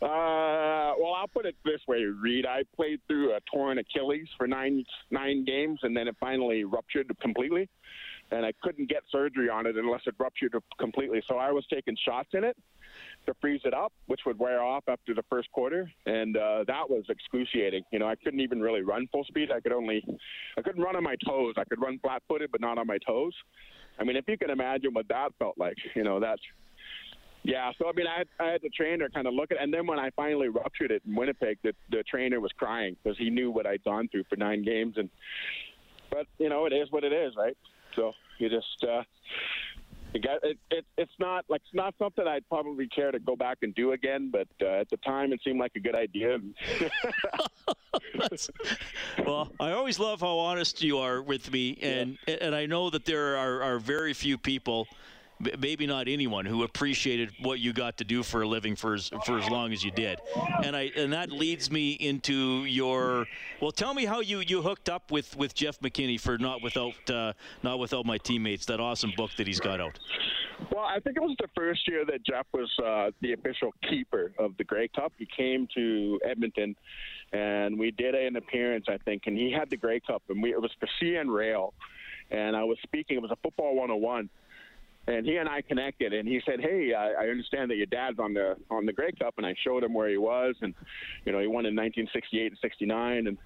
uh, 0.02 0.96
well, 1.00 1.14
I'll 1.14 1.30
put 1.34 1.46
it 1.46 1.56
this 1.64 1.80
way, 1.88 2.04
Reed. 2.04 2.46
I 2.46 2.64
played 2.76 3.00
through 3.08 3.34
a 3.36 3.40
torn 3.54 3.78
Achilles 3.78 4.28
for 4.38 4.48
nine 4.48 4.84
nine 5.10 5.46
games, 5.46 5.80
and 5.84 5.96
then 5.96 6.08
it 6.10 6.16
finally 6.20 6.66
ruptured 6.66 7.08
completely, 7.22 7.70
and 8.32 8.46
I 8.46 8.52
couldn't 8.62 8.90
get 8.90 9.04
surgery 9.12 9.50
on 9.50 9.66
it 9.66 9.78
unless 9.78 10.02
it 10.08 10.16
ruptured 10.20 10.54
completely. 10.78 11.22
So 11.28 11.38
I 11.38 11.52
was 11.52 11.66
taking 11.72 11.96
shots 12.06 12.30
in 12.34 12.44
it 12.44 12.58
to 13.28 13.34
freeze 13.40 13.62
it 13.64 13.74
up, 13.74 13.94
which 14.08 14.22
would 14.26 14.38
wear 14.38 14.62
off 14.62 14.84
after 14.90 15.14
the 15.14 15.24
first 15.30 15.50
quarter, 15.52 15.90
and 16.06 16.36
uh, 16.36 16.66
that 16.68 16.90
was 16.90 17.06
excruciating. 17.08 17.84
You 17.94 18.00
know, 18.00 18.08
I 18.08 18.16
couldn't 18.16 18.42
even 18.42 18.60
really 18.60 18.82
run 18.82 19.08
full 19.12 19.24
speed. 19.24 19.52
I 19.52 19.62
could 19.62 19.72
only, 19.72 20.04
I 20.58 20.62
couldn't 20.62 20.82
run 20.82 20.98
on 20.98 21.04
my 21.04 21.16
toes. 21.26 21.54
I 21.58 21.64
could 21.64 21.82
run 21.82 22.00
flat-footed, 22.00 22.52
but 22.52 22.60
not 22.60 22.78
on 22.78 22.88
my 22.88 22.98
toes. 23.06 23.34
I 24.00 24.04
mean, 24.04 24.16
if 24.16 24.26
you 24.28 24.38
can 24.38 24.50
imagine 24.50 24.94
what 24.94 25.08
that 25.10 25.34
felt 25.40 25.58
like, 25.58 25.76
you 25.96 26.04
know, 26.04 26.20
that's 26.20 26.42
yeah, 27.44 27.72
so 27.78 27.88
I 27.88 27.94
mean, 27.94 28.08
I 28.08 28.20
had, 28.20 28.28
I 28.40 28.52
had 28.52 28.62
the 28.62 28.70
trainer 28.70 29.10
kind 29.10 29.28
of 29.28 29.34
look 29.34 29.52
at, 29.52 29.58
it, 29.58 29.64
and 29.64 29.74
then 29.74 29.88
when 29.88 30.00
I 30.00 30.10
finally 30.16 30.50
ruptured 30.50 30.92
it 30.92 31.02
in 31.08 31.16
Winnipeg, 31.16 31.58
the 31.64 31.74
the 31.90 32.04
trainer 32.04 32.40
was 32.40 32.52
crying 32.52 32.96
because 33.02 33.18
he 33.18 33.30
knew 33.30 33.50
what 33.50 33.66
I'd 33.66 33.84
gone 33.84 34.10
through 34.10 34.26
for 34.30 34.36
nine 34.36 34.64
games, 34.64 34.96
and 34.98 35.10
but 36.10 36.28
you 36.38 36.50
know, 36.50 36.66
it 36.66 36.74
is 36.74 36.92
what 36.92 37.04
it 37.04 37.14
is, 37.14 37.36
right? 37.38 37.58
So 37.96 38.14
you 38.40 38.50
just 38.50 38.84
uh, 38.84 39.04
it, 40.14 40.24
got, 40.24 40.44
it, 40.44 40.58
it, 40.72 40.86
it's 40.98 41.12
not 41.20 41.46
like 41.50 41.62
it's 41.66 41.74
not 41.74 41.94
something 41.98 42.28
I'd 42.28 42.48
probably 42.50 42.88
care 42.88 43.12
to 43.12 43.20
go 43.20 43.36
back 43.36 43.60
and 43.62 43.74
do 43.76 43.94
again, 43.94 44.32
but 44.32 44.48
uh, 44.62 44.82
at 44.82 44.90
the 44.90 44.98
time 44.98 45.34
it 45.34 45.42
seemed 45.44 45.60
like 45.60 45.74
a 45.76 45.80
good 45.80 45.96
idea. 45.96 46.40
well, 49.26 49.52
I 49.60 49.72
always 49.72 50.00
love 50.00 50.22
how 50.22 50.38
honest 50.38 50.82
you 50.82 50.98
are 50.98 51.22
with 51.22 51.52
me, 51.52 51.78
and 51.82 52.18
yeah. 52.28 52.38
and 52.42 52.56
I 52.56 52.66
know 52.66 52.90
that 52.90 53.06
there 53.06 53.38
are, 53.38 53.62
are 53.62 53.80
very 53.80 54.14
few 54.14 54.38
people 54.38 54.88
maybe 55.58 55.88
not 55.88 56.08
anyone 56.08 56.46
who 56.46 56.64
appreciated 56.64 57.32
what 57.42 57.60
you 57.60 57.74
got 57.74 57.98
to 57.98 58.04
do 58.04 58.24
for 58.24 58.42
a 58.42 58.48
living 58.48 58.76
for 58.76 58.94
as, 58.94 59.10
for 59.26 59.40
as 59.40 59.50
long 59.50 59.72
as 59.72 59.84
you 59.84 59.92
did. 59.92 60.20
And 60.64 60.76
I 60.76 60.92
and 60.96 61.14
that 61.14 61.32
leads 61.32 61.72
me 61.72 61.92
into 61.94 62.66
your 62.66 63.28
well 63.62 63.72
tell 63.72 63.94
me 63.94 64.06
how 64.06 64.20
you, 64.20 64.40
you 64.40 64.62
hooked 64.62 64.90
up 64.90 65.12
with, 65.12 65.36
with 65.38 65.54
Jeff 65.54 65.80
McKinney 65.80 66.20
for 66.20 66.38
not 66.38 66.62
without 66.62 67.10
uh, 67.10 67.34
not 67.64 67.80
without 67.80 68.06
my 68.06 68.18
teammates 68.18 68.66
that 68.66 68.80
awesome 68.80 69.14
book 69.16 69.32
that 69.38 69.48
he's 69.48 69.60
got 69.60 69.80
out. 69.80 70.00
Well, 70.72 70.84
I 70.84 71.00
think 71.00 71.16
it 71.16 71.22
was 71.22 71.36
the 71.40 71.48
first 71.56 71.88
year 71.88 72.06
that 72.06 72.26
Jeff 72.26 72.46
was 72.54 72.70
uh, 72.84 73.12
the 73.22 73.34
official 73.34 73.74
keeper 73.90 74.34
of 74.38 74.58
the 74.58 74.64
Grey 74.64 74.90
Cup. 74.90 75.14
He 75.18 75.26
came 75.26 75.68
to 75.76 76.20
Edmonton, 76.26 76.76
and 77.32 77.80
we 77.80 77.92
did 77.92 78.14
an 78.14 78.36
appearance, 78.36 78.86
I 78.90 78.98
think, 78.98 79.24
and 79.26 79.38
he 79.38 79.52
had 79.52 79.70
the 79.70 79.78
Grey 79.78 80.02
Cup, 80.02 80.22
and 80.28 80.44
we, 80.44 80.52
it 80.52 80.62
was 80.62 80.72
for 80.80 80.90
CN 81.02 81.34
Rail, 81.34 81.74
and 82.30 82.56
I 82.56 82.64
was 82.66 82.78
speaking. 82.84 83.16
It 83.18 83.22
was 83.22 83.32
a 83.32 83.38
football 83.38 83.76
101, 83.76 84.30
and 85.10 85.26
he 85.26 85.38
and 85.38 85.50
I 85.50 85.62
connected, 85.62 86.14
and 86.14 86.28
he 86.28 86.42
said, 86.46 86.60
"Hey, 86.60 86.94
I, 86.94 87.12
I 87.12 87.28
understand 87.30 87.72
that 87.72 87.78
your 87.78 87.88
dad's 87.88 88.20
on 88.20 88.34
the 88.34 88.56
on 88.70 88.86
the 88.86 88.94
Grey 88.94 89.12
Cup," 89.12 89.34
and 89.38 89.46
I 89.46 89.56
showed 89.64 89.84
him 89.84 89.94
where 89.94 90.08
he 90.08 90.18
was, 90.18 90.56
and 90.62 90.74
you 91.26 91.32
know, 91.32 91.40
he 91.40 91.48
won 91.48 91.66
in 91.66 91.76
1968 91.76 92.52
and 92.52 92.58
69, 92.62 93.28
and 93.28 93.38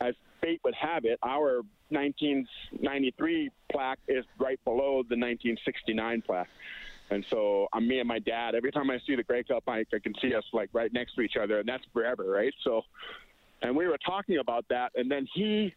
as 0.00 0.14
fate 0.40 0.60
would 0.64 0.74
have 0.74 1.04
it, 1.04 1.18
our 1.22 1.62
1993 1.88 3.50
plaque 3.72 3.98
is 4.06 4.24
right 4.38 4.62
below 4.64 5.02
the 5.08 5.16
1969 5.16 6.22
plaque. 6.22 6.48
And 7.10 7.24
so 7.30 7.68
I'm 7.72 7.88
me 7.88 8.00
and 8.00 8.06
my 8.06 8.18
dad. 8.18 8.54
Every 8.54 8.70
time 8.70 8.90
I 8.90 9.00
see 9.06 9.16
the 9.16 9.22
Grey 9.22 9.42
Cup, 9.42 9.64
I, 9.66 9.78
I 9.92 9.98
can 10.02 10.12
see 10.20 10.34
us 10.34 10.44
like 10.52 10.68
right 10.74 10.92
next 10.92 11.14
to 11.14 11.22
each 11.22 11.36
other, 11.42 11.60
and 11.60 11.68
that's 11.68 11.84
forever, 11.94 12.24
right? 12.24 12.52
So, 12.62 12.82
and 13.62 13.74
we 13.74 13.86
were 13.86 13.98
talking 14.04 14.38
about 14.38 14.66
that, 14.68 14.92
and 14.94 15.10
then 15.10 15.26
he 15.32 15.74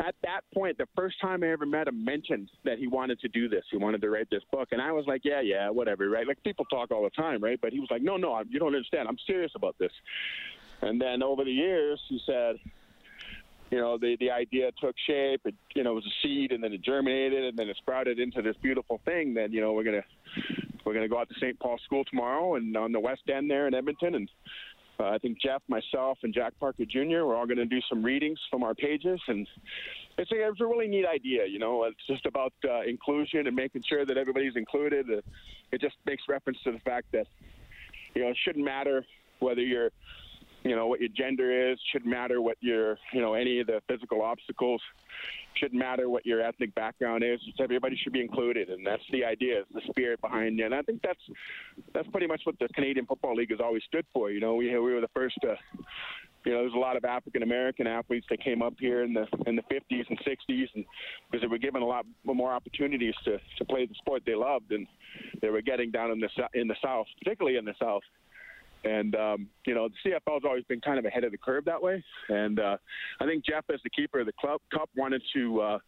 at 0.00 0.14
that 0.22 0.40
point, 0.52 0.78
the 0.78 0.88
first 0.94 1.20
time 1.20 1.42
I 1.42 1.48
ever 1.48 1.66
met 1.66 1.88
him, 1.88 2.04
mentioned 2.04 2.50
that 2.64 2.78
he 2.78 2.86
wanted 2.86 3.20
to 3.20 3.28
do 3.28 3.48
this. 3.48 3.64
He 3.70 3.76
wanted 3.76 4.00
to 4.02 4.10
write 4.10 4.28
this 4.30 4.42
book, 4.50 4.68
and 4.72 4.80
I 4.80 4.92
was 4.92 5.06
like, 5.06 5.22
"Yeah, 5.24 5.40
yeah, 5.40 5.70
whatever, 5.70 6.08
right?" 6.08 6.26
Like 6.26 6.42
people 6.42 6.64
talk 6.66 6.90
all 6.90 7.02
the 7.02 7.10
time, 7.10 7.42
right? 7.42 7.58
But 7.60 7.72
he 7.72 7.80
was 7.80 7.90
like, 7.90 8.02
"No, 8.02 8.16
no, 8.16 8.42
you 8.48 8.58
don't 8.58 8.74
understand. 8.74 9.08
I'm 9.08 9.18
serious 9.26 9.52
about 9.54 9.76
this." 9.78 9.92
And 10.82 11.00
then 11.00 11.22
over 11.22 11.44
the 11.44 11.52
years, 11.52 12.00
he 12.08 12.20
said, 12.26 12.56
you 13.70 13.78
know, 13.78 13.98
the 13.98 14.16
the 14.20 14.30
idea 14.30 14.70
took 14.80 14.94
shape. 15.06 15.40
It, 15.44 15.54
you 15.74 15.82
know, 15.82 15.94
was 15.94 16.06
a 16.06 16.14
seed, 16.22 16.52
and 16.52 16.62
then 16.62 16.72
it 16.72 16.82
germinated, 16.82 17.44
and 17.44 17.58
then 17.58 17.68
it 17.68 17.76
sprouted 17.76 18.18
into 18.18 18.42
this 18.42 18.56
beautiful 18.62 19.00
thing. 19.04 19.34
That 19.34 19.52
you 19.52 19.60
know, 19.60 19.72
we're 19.72 19.84
gonna 19.84 20.04
we're 20.84 20.94
gonna 20.94 21.08
go 21.08 21.18
out 21.18 21.28
to 21.28 21.34
St. 21.40 21.58
Paul 21.58 21.78
School 21.84 22.04
tomorrow, 22.04 22.54
and 22.54 22.76
on 22.76 22.92
the 22.92 23.00
West 23.00 23.22
End 23.32 23.50
there 23.50 23.66
in 23.66 23.74
Edmonton, 23.74 24.14
and 24.14 24.30
uh, 24.98 25.10
I 25.10 25.18
think 25.18 25.40
Jeff, 25.40 25.62
myself, 25.68 26.18
and 26.22 26.32
Jack 26.32 26.54
Parker 26.58 26.84
Jr. 26.84 27.24
We're 27.24 27.36
all 27.36 27.46
going 27.46 27.58
to 27.58 27.66
do 27.66 27.80
some 27.88 28.02
readings 28.02 28.38
from 28.50 28.62
our 28.62 28.74
pages, 28.74 29.20
and 29.28 29.46
it's 30.18 30.30
a, 30.32 30.48
it's 30.48 30.60
a 30.60 30.66
really 30.66 30.88
neat 30.88 31.06
idea. 31.06 31.46
You 31.46 31.58
know, 31.58 31.84
it's 31.84 32.06
just 32.06 32.26
about 32.26 32.52
uh, 32.64 32.82
inclusion 32.82 33.46
and 33.46 33.54
making 33.54 33.82
sure 33.88 34.04
that 34.04 34.16
everybody's 34.16 34.56
included. 34.56 35.06
Uh, 35.10 35.20
it 35.72 35.80
just 35.80 35.96
makes 36.06 36.22
reference 36.28 36.58
to 36.64 36.72
the 36.72 36.80
fact 36.80 37.06
that 37.12 37.26
you 38.14 38.22
know 38.22 38.28
it 38.28 38.36
shouldn't 38.44 38.64
matter 38.64 39.04
whether 39.40 39.60
you're 39.60 39.90
you 40.66 40.74
know 40.74 40.86
what 40.86 41.00
your 41.00 41.08
gender 41.16 41.70
is 41.70 41.78
shouldn't 41.92 42.10
matter 42.10 42.42
what 42.42 42.56
your 42.60 42.98
you 43.12 43.20
know 43.20 43.34
any 43.34 43.60
of 43.60 43.66
the 43.66 43.80
physical 43.88 44.22
obstacles 44.22 44.80
shouldn't 45.54 45.78
matter 45.78 46.10
what 46.10 46.26
your 46.26 46.42
ethnic 46.42 46.74
background 46.74 47.24
is. 47.24 47.40
Everybody 47.58 47.96
should 47.96 48.12
be 48.12 48.20
included 48.20 48.68
and 48.68 48.86
that's 48.86 49.02
the 49.12 49.24
idea 49.24 49.60
is 49.60 49.66
the 49.72 49.80
spirit 49.88 50.20
behind 50.20 50.60
it. 50.60 50.64
And 50.64 50.74
i 50.74 50.82
think 50.82 51.02
that's 51.02 51.20
that's 51.94 52.08
pretty 52.08 52.26
much 52.26 52.40
what 52.44 52.58
the 52.58 52.68
canadian 52.74 53.06
football 53.06 53.34
league 53.34 53.50
has 53.50 53.60
always 53.60 53.82
stood 53.84 54.06
for 54.12 54.30
you 54.30 54.40
know. 54.40 54.54
We 54.54 54.70
we 54.70 54.92
were 54.92 55.00
the 55.00 55.10
first 55.14 55.36
to 55.42 55.56
you 56.46 56.52
know, 56.52 56.60
there's 56.60 56.74
a 56.74 56.78
lot 56.78 56.96
of 56.96 57.04
African 57.04 57.42
American 57.42 57.88
athletes 57.88 58.24
that 58.30 58.40
came 58.40 58.62
up 58.62 58.74
here 58.78 59.02
in 59.02 59.12
the 59.12 59.26
in 59.46 59.56
the 59.56 59.62
50s 59.62 60.04
and 60.08 60.18
60s, 60.20 60.66
and 60.76 60.84
because 61.28 61.42
they 61.42 61.48
were 61.48 61.58
given 61.58 61.82
a 61.82 61.86
lot 61.86 62.06
more 62.22 62.52
opportunities 62.52 63.14
to 63.24 63.38
to 63.58 63.64
play 63.64 63.84
the 63.84 63.94
sport 63.96 64.22
they 64.24 64.36
loved, 64.36 64.70
and 64.70 64.86
they 65.42 65.48
were 65.48 65.60
getting 65.60 65.90
down 65.90 66.12
in 66.12 66.20
the 66.20 66.28
in 66.54 66.68
the 66.68 66.76
South, 66.82 67.06
particularly 67.18 67.58
in 67.58 67.64
the 67.64 67.74
South. 67.82 68.02
And 68.86 69.14
um, 69.16 69.48
you 69.66 69.74
know, 69.74 69.88
the 69.88 70.10
CFL 70.10 70.34
has 70.34 70.42
always 70.44 70.64
been 70.64 70.80
kind 70.80 70.98
of 70.98 71.04
ahead 71.04 71.24
of 71.24 71.32
the 71.32 71.38
curve 71.38 71.64
that 71.64 71.82
way. 71.82 72.02
And 72.28 72.60
uh, 72.60 72.76
I 73.20 73.26
think 73.26 73.44
Jeff, 73.44 73.64
as 73.72 73.80
the 73.82 73.90
keeper 73.90 74.20
of 74.20 74.26
the 74.26 74.32
club 74.40 74.60
cup, 74.72 74.88
wanted 74.96 75.22
to 75.34 75.60
uh, 75.60 75.78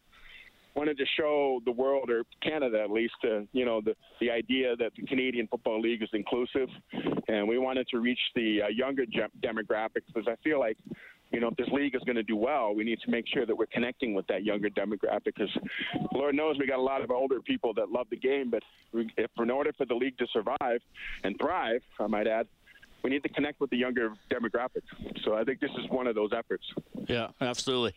wanted 0.75 0.97
to 0.97 1.05
show 1.17 1.61
the 1.65 1.71
world 1.71 2.09
or 2.09 2.23
Canada 2.43 2.81
at 2.81 2.91
least, 2.91 3.15
uh, 3.23 3.41
you 3.53 3.65
know, 3.65 3.81
the 3.81 3.95
the 4.19 4.29
idea 4.29 4.75
that 4.75 4.91
the 4.95 5.05
Canadian 5.05 5.47
Football 5.47 5.81
League 5.81 6.03
is 6.03 6.09
inclusive, 6.13 6.69
and 7.27 7.47
we 7.47 7.57
wanted 7.57 7.87
to 7.89 7.99
reach 7.99 8.19
the 8.35 8.63
uh, 8.63 8.67
younger 8.67 9.03
demographics 9.43 10.07
because 10.13 10.27
I 10.27 10.35
feel 10.43 10.59
like. 10.59 10.77
You 11.31 11.39
know, 11.39 11.49
if 11.49 11.57
this 11.57 11.67
league 11.71 11.93
is 11.93 12.01
going 12.05 12.15
to 12.15 12.23
do 12.23 12.35
well, 12.35 12.73
we 12.73 12.83
need 12.83 12.97
to 13.05 13.11
make 13.11 13.25
sure 13.31 13.45
that 13.45 13.55
we're 13.55 13.67
connecting 13.67 14.15
with 14.15 14.25
that 14.29 14.43
younger 14.43 14.67
demographic. 14.67 15.25
Because 15.25 15.55
Lord 16.11 16.33
knows 16.33 16.55
we 16.57 16.65
got 16.65 16.79
a 16.79 16.81
lot 16.81 17.03
of 17.03 17.11
older 17.11 17.39
people 17.39 17.71
that 17.75 17.91
love 17.91 18.07
the 18.09 18.17
game, 18.17 18.49
but 18.49 18.63
if 19.15 19.29
in 19.37 19.51
order 19.51 19.71
for 19.77 19.85
the 19.85 19.93
league 19.93 20.17
to 20.17 20.25
survive 20.33 20.81
and 21.23 21.35
thrive, 21.39 21.81
I 21.99 22.07
might 22.07 22.25
add, 22.25 22.47
we 23.03 23.09
need 23.09 23.23
to 23.23 23.29
connect 23.29 23.59
with 23.59 23.69
the 23.69 23.77
younger 23.77 24.13
demographic. 24.29 24.83
So 25.23 25.35
I 25.35 25.43
think 25.43 25.59
this 25.59 25.71
is 25.71 25.89
one 25.89 26.07
of 26.07 26.15
those 26.15 26.31
efforts. 26.33 26.63
Yeah, 27.07 27.29
absolutely. 27.41 27.93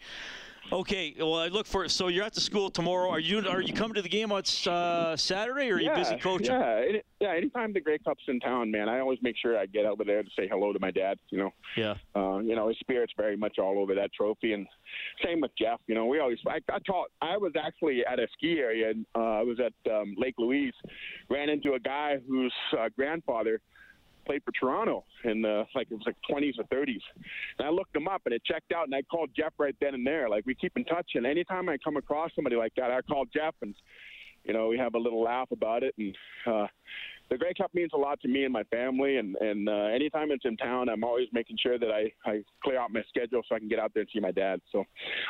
Okay, 0.70 1.14
well, 1.18 1.34
I 1.34 1.48
look 1.48 1.66
for. 1.66 1.88
So 1.88 2.08
you're 2.08 2.24
at 2.24 2.34
the 2.34 2.40
school 2.40 2.70
tomorrow. 2.70 3.10
Are 3.10 3.18
you 3.18 3.46
are 3.46 3.60
you 3.60 3.74
coming 3.74 3.94
to 3.94 4.02
the 4.02 4.08
game 4.08 4.30
on 4.30 4.42
uh, 4.66 5.16
Saturday, 5.16 5.70
or 5.70 5.76
are 5.76 5.80
yeah, 5.80 5.90
you 5.90 6.04
busy 6.04 6.16
coaching? 6.16 6.54
Yeah, 6.54 6.84
any, 6.88 7.02
yeah. 7.20 7.34
Anytime 7.34 7.72
the 7.72 7.80
Grey 7.80 7.98
Cup's 7.98 8.22
in 8.28 8.38
town, 8.40 8.70
man, 8.70 8.88
I 8.88 9.00
always 9.00 9.18
make 9.22 9.36
sure 9.36 9.58
I 9.58 9.66
get 9.66 9.84
over 9.84 10.04
there 10.04 10.22
to 10.22 10.30
say 10.36 10.48
hello 10.48 10.72
to 10.72 10.78
my 10.78 10.90
dad. 10.90 11.18
You 11.30 11.38
know. 11.38 11.50
Yeah. 11.76 11.94
Uh, 12.14 12.38
you 12.38 12.54
know, 12.54 12.68
his 12.68 12.78
spirit's 12.78 13.12
very 13.16 13.36
much 13.36 13.58
all 13.58 13.78
over 13.78 13.94
that 13.96 14.12
trophy, 14.14 14.52
and 14.52 14.66
same 15.22 15.40
with 15.40 15.50
Jeff. 15.58 15.80
You 15.88 15.94
know, 15.94 16.06
we 16.06 16.20
always. 16.20 16.38
I, 16.46 16.60
I 16.72 16.78
taught. 16.86 17.10
I 17.20 17.36
was 17.36 17.52
actually 17.60 18.04
at 18.06 18.18
a 18.18 18.26
ski 18.32 18.58
area, 18.58 18.90
and 18.90 19.04
uh, 19.14 19.40
I 19.40 19.42
was 19.42 19.58
at 19.60 19.92
um, 19.92 20.14
Lake 20.16 20.36
Louise. 20.38 20.74
Ran 21.28 21.50
into 21.50 21.74
a 21.74 21.80
guy 21.80 22.18
whose 22.26 22.54
uh, 22.78 22.88
grandfather 22.96 23.60
played 24.24 24.42
for 24.44 24.52
Toronto 24.52 25.04
in 25.24 25.42
the 25.42 25.64
like 25.74 25.88
it 25.90 25.94
was 25.94 26.04
like 26.06 26.16
20s 26.30 26.58
or 26.58 26.64
30s. 26.64 27.00
And 27.58 27.66
I 27.66 27.70
looked 27.70 27.94
him 27.94 28.08
up 28.08 28.22
and 28.24 28.34
it 28.34 28.42
checked 28.44 28.72
out, 28.72 28.86
and 28.86 28.94
I 28.94 29.02
called 29.02 29.30
Jeff 29.36 29.52
right 29.58 29.74
then 29.80 29.94
and 29.94 30.06
there. 30.06 30.28
Like 30.28 30.46
we 30.46 30.54
keep 30.54 30.76
in 30.76 30.84
touch, 30.84 31.12
and 31.14 31.26
anytime 31.26 31.68
I 31.68 31.78
come 31.78 31.96
across 31.96 32.30
somebody 32.34 32.56
like 32.56 32.74
that, 32.76 32.90
I 32.90 33.00
call 33.02 33.24
Jeff, 33.32 33.54
and 33.62 33.74
you 34.44 34.52
know 34.52 34.68
we 34.68 34.78
have 34.78 34.94
a 34.94 34.98
little 34.98 35.22
laugh 35.22 35.50
about 35.50 35.82
it. 35.82 35.94
And 35.98 36.16
uh, 36.46 36.66
the 37.30 37.38
Grey 37.38 37.54
Cup 37.54 37.72
means 37.74 37.90
a 37.94 37.98
lot 37.98 38.20
to 38.20 38.28
me 38.28 38.44
and 38.44 38.52
my 38.52 38.64
family, 38.64 39.16
and 39.16 39.36
and 39.36 39.68
uh, 39.68 39.86
anytime 39.94 40.30
it's 40.30 40.44
in 40.44 40.56
town, 40.56 40.88
I'm 40.88 41.04
always 41.04 41.28
making 41.32 41.56
sure 41.62 41.78
that 41.78 41.90
I 41.90 42.12
I 42.28 42.42
clear 42.62 42.78
out 42.78 42.92
my 42.92 43.02
schedule 43.08 43.42
so 43.48 43.54
I 43.54 43.58
can 43.58 43.68
get 43.68 43.78
out 43.78 43.92
there 43.94 44.02
and 44.02 44.10
see 44.12 44.20
my 44.20 44.32
dad. 44.32 44.60
So 44.70 44.84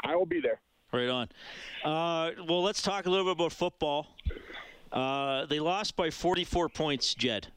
I 0.04 0.16
will 0.16 0.26
be 0.26 0.40
there. 0.40 0.60
Right 0.92 1.08
on. 1.08 1.28
Uh, 1.82 2.32
well, 2.46 2.62
let's 2.62 2.82
talk 2.82 3.06
a 3.06 3.10
little 3.10 3.24
bit 3.24 3.32
about 3.32 3.52
football. 3.52 4.08
Uh, 4.92 5.46
they 5.46 5.58
lost 5.58 5.96
by 5.96 6.10
44 6.10 6.68
points, 6.68 7.14
Jed. 7.14 7.48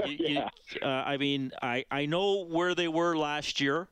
you, 0.06 0.16
yeah. 0.18 0.48
you, 0.72 0.80
uh, 0.82 1.04
I 1.06 1.16
mean, 1.16 1.52
I, 1.62 1.84
I 1.90 2.06
know 2.06 2.44
where 2.44 2.74
they 2.74 2.88
were 2.88 3.16
last 3.16 3.60
year. 3.60 3.88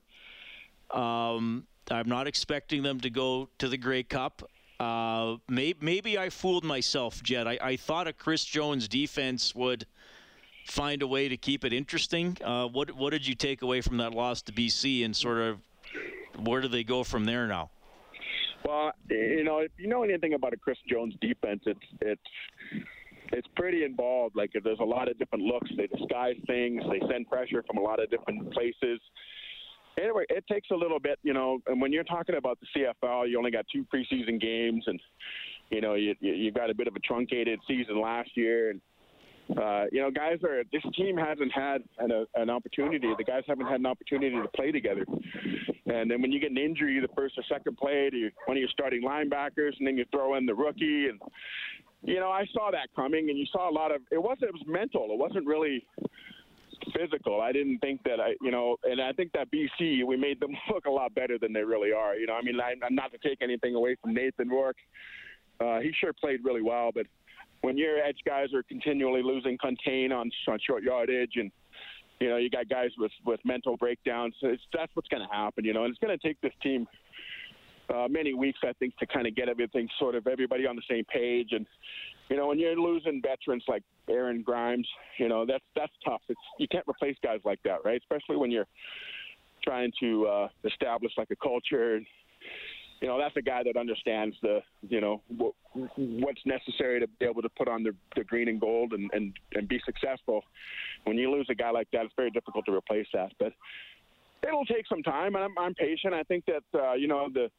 Um, 0.90 1.66
I'm 1.90 2.08
not 2.08 2.26
expecting 2.26 2.82
them 2.82 3.00
to 3.00 3.10
go 3.10 3.48
to 3.58 3.68
the 3.68 3.76
Grey 3.76 4.02
Cup. 4.02 4.48
Uh, 4.78 5.36
may, 5.48 5.74
maybe 5.80 6.18
I 6.18 6.30
fooled 6.30 6.64
myself, 6.64 7.22
Jed. 7.22 7.46
I, 7.46 7.58
I 7.60 7.76
thought 7.76 8.06
a 8.06 8.12
Chris 8.12 8.44
Jones 8.44 8.86
defense 8.86 9.54
would 9.54 9.86
find 10.66 11.02
a 11.02 11.06
way 11.06 11.28
to 11.28 11.36
keep 11.36 11.64
it 11.64 11.72
interesting. 11.72 12.36
Uh, 12.44 12.66
what 12.66 12.92
what 12.92 13.10
did 13.10 13.26
you 13.26 13.34
take 13.34 13.62
away 13.62 13.80
from 13.80 13.96
that 13.96 14.12
loss 14.12 14.42
to 14.42 14.52
BC, 14.52 15.04
and 15.04 15.16
sort 15.16 15.38
of 15.38 15.58
where 16.44 16.60
do 16.60 16.68
they 16.68 16.84
go 16.84 17.02
from 17.02 17.24
there 17.24 17.46
now? 17.46 17.70
Well, 18.64 18.92
you 19.08 19.44
know, 19.44 19.58
if 19.58 19.72
you 19.78 19.88
know 19.88 20.02
anything 20.02 20.34
about 20.34 20.52
a 20.52 20.56
Chris 20.56 20.78
Jones 20.88 21.14
defense, 21.20 21.62
it's 21.66 21.80
it's 22.00 22.84
it's 23.32 23.49
pretty 23.56 23.85
involved. 23.85 24.37
Like 24.37 24.50
there's 24.62 24.78
a 24.80 24.85
lot 24.85 25.08
of 25.08 25.18
different 25.18 25.44
looks. 25.44 25.70
They 25.76 25.87
disguise 25.87 26.37
things. 26.47 26.82
They 26.90 27.00
send 27.11 27.28
pressure 27.28 27.64
from 27.66 27.78
a 27.78 27.82
lot 27.82 28.02
of 28.02 28.11
different 28.11 28.52
places. 28.52 29.00
Anyway, 30.00 30.25
it 30.28 30.44
takes 30.50 30.70
a 30.70 30.76
little 30.76 31.00
bit, 31.00 31.18
you 31.23 31.32
know. 31.32 31.58
And 31.66 31.80
when 31.80 31.92
you're 31.92 32.04
talking 32.04 32.37
about 32.37 32.58
the 32.61 32.66
CFL, 33.02 33.28
you 33.28 33.38
only 33.38 33.50
got 33.50 33.66
two 33.73 33.85
preseason 33.92 34.40
games, 34.40 34.85
and 34.87 35.00
you 35.70 35.80
know 35.80 35.94
you 35.94 36.14
you 36.20 36.52
got 36.52 36.70
a 36.70 36.75
bit 36.75 36.87
of 36.87 36.94
a 36.94 37.00
truncated 37.00 37.58
season 37.66 38.00
last 38.00 38.30
year, 38.37 38.70
and 38.70 38.80
uh, 39.56 39.85
you 39.90 40.00
know, 40.00 40.11
guys 40.11 40.38
are 40.44 40.62
this 40.73 40.82
team 40.94 41.16
hasn't 41.16 41.50
had 41.52 41.82
an, 41.99 42.11
a, 42.11 42.25
an 42.40 42.50
opportunity. 42.50 43.08
The 43.16 43.25
guys 43.25 43.42
haven't 43.47 43.66
had 43.66 43.80
an 43.80 43.87
opportunity 43.87 44.37
to 44.37 44.49
play 44.54 44.73
together. 44.73 45.06
And 45.87 46.11
then 46.11 46.20
when 46.20 46.30
you 46.30 46.38
get 46.38 46.50
an 46.50 46.58
injury, 46.58 47.00
the 47.00 47.08
first 47.16 47.38
or 47.38 47.44
second 47.49 47.78
play 47.78 48.11
to 48.11 48.30
one 48.44 48.58
of 48.58 48.61
your 48.61 48.68
starting 48.68 49.02
linebackers, 49.02 49.73
and 49.78 49.87
then 49.87 49.97
you 49.97 50.04
throw 50.11 50.37
in 50.37 50.44
the 50.44 50.54
rookie, 50.54 51.08
and 51.08 51.18
you 52.02 52.20
know, 52.20 52.30
I 52.30 52.46
saw 52.52 52.70
that 52.70 52.88
coming, 52.94 53.30
and 53.30 53.38
you 53.38 53.46
saw 53.52 53.68
a 53.68 53.72
lot 53.72 53.92
of 53.92 54.02
it. 54.10 54.22
wasn't 54.22 54.44
It 54.44 54.52
was 54.52 54.62
mental. 54.66 55.08
It 55.10 55.18
wasn't 55.18 55.46
really 55.46 55.84
physical. 56.96 57.40
I 57.40 57.52
didn't 57.52 57.78
think 57.80 58.02
that 58.04 58.20
I, 58.20 58.34
you 58.40 58.50
know, 58.50 58.76
and 58.84 59.00
I 59.00 59.12
think 59.12 59.32
that 59.32 59.48
BC 59.50 60.04
we 60.06 60.16
made 60.16 60.40
them 60.40 60.50
look 60.72 60.86
a 60.86 60.90
lot 60.90 61.14
better 61.14 61.38
than 61.38 61.52
they 61.52 61.62
really 61.62 61.92
are. 61.92 62.14
You 62.14 62.26
know, 62.26 62.34
I 62.34 62.42
mean, 62.42 62.60
I, 62.60 62.74
I'm 62.84 62.94
not 62.94 63.10
to 63.12 63.18
take 63.18 63.42
anything 63.42 63.74
away 63.74 63.96
from 64.00 64.14
Nathan 64.14 64.48
Rourke. 64.48 64.76
Uh, 65.60 65.80
he 65.80 65.92
sure 65.98 66.12
played 66.12 66.40
really 66.44 66.62
well, 66.62 66.90
but 66.94 67.06
when 67.62 67.76
your 67.76 67.98
edge 67.98 68.18
guys 68.24 68.54
are 68.54 68.62
continually 68.62 69.22
losing 69.22 69.58
contain 69.58 70.12
on 70.12 70.30
on 70.46 70.58
short 70.64 70.84
yardage 70.84 71.32
and 71.34 71.50
you 72.20 72.28
know 72.28 72.36
you 72.36 72.48
got 72.48 72.68
guys 72.68 72.90
with 72.96 73.12
with 73.26 73.40
mental 73.44 73.76
breakdowns, 73.76 74.34
it's, 74.42 74.62
that's 74.72 74.94
what's 74.94 75.08
going 75.08 75.26
to 75.26 75.34
happen. 75.34 75.64
You 75.64 75.74
know, 75.74 75.84
and 75.84 75.90
it's 75.90 75.98
going 75.98 76.16
to 76.16 76.26
take 76.26 76.40
this 76.40 76.52
team 76.62 76.86
uh, 77.95 78.07
many 78.09 78.35
weeks, 78.35 78.61
I 78.62 78.73
think, 78.78 78.97
to 78.99 79.07
kind 79.07 79.26
of 79.26 79.35
get 79.35 79.49
everything 79.49 79.88
sort 79.99 80.14
of 80.14 80.26
everybody 80.26 80.66
on 80.66 80.76
the 80.76 80.83
same 80.88 81.04
page. 81.04 81.49
And 81.52 81.66
you 82.28 82.37
know, 82.37 82.49
when 82.49 82.59
you're 82.59 82.76
losing 82.76 83.23
veterans 83.23 83.64
like 83.68 83.83
Aaron 84.09 84.42
Grymes, 84.42 84.88
you 85.18 85.28
know 85.28 85.47
that's 85.47 85.64
that's 85.75 85.92
tough. 86.04 86.23
It's 86.28 86.40
you 86.59 86.68
can't 86.68 86.87
replace 86.88 87.16
guys 87.23 87.40
like 87.45 87.61
that, 87.64 87.78
right? 87.85 88.00
Especially 88.00 88.37
when 88.37 88.50
you're 88.50 88.68
trying 89.64 89.92
to 90.00 90.26
uh, 90.26 90.49
establish 90.64 91.12
like 91.16 91.30
a 91.30 91.37
culture. 91.37 92.00
You 93.00 93.07
know, 93.07 93.16
that's 93.16 93.37
a 93.37 93.42
guy 93.42 93.62
that 93.62 93.76
understands 93.76 94.35
the, 94.42 94.59
you 94.88 95.00
know, 95.00 95.23
what, 95.28 95.52
what's 95.97 96.40
necessary 96.45 96.99
to 96.99 97.07
be 97.07 97.26
able 97.26 97.42
to 97.42 97.49
put 97.49 97.68
on 97.68 97.85
the, 97.85 97.95
the 98.16 98.25
green 98.25 98.49
and 98.49 98.61
gold 98.61 98.92
and, 98.92 99.09
and, 99.12 99.33
and 99.54 99.68
be 99.68 99.80
successful. 99.85 100.42
When 101.04 101.16
you 101.16 101.30
lose 101.30 101.47
a 101.49 101.54
guy 101.54 101.71
like 101.71 101.87
that, 101.92 102.07
it's 102.07 102.14
very 102.16 102.33
difficult 102.33 102.64
to 102.66 102.75
replace 102.75 103.07
that. 103.14 103.30
But 103.38 103.52
it'll 104.47 104.64
take 104.64 104.87
some 104.88 105.02
time, 105.02 105.35
and 105.35 105.45
I'm, 105.45 105.59
I'm 105.59 105.75
patient. 105.75 106.14
I 106.14 106.23
think 106.25 106.45
that, 106.47 106.78
uh, 106.78 106.95
you 106.95 107.09
know, 107.09 107.28
the 107.33 107.50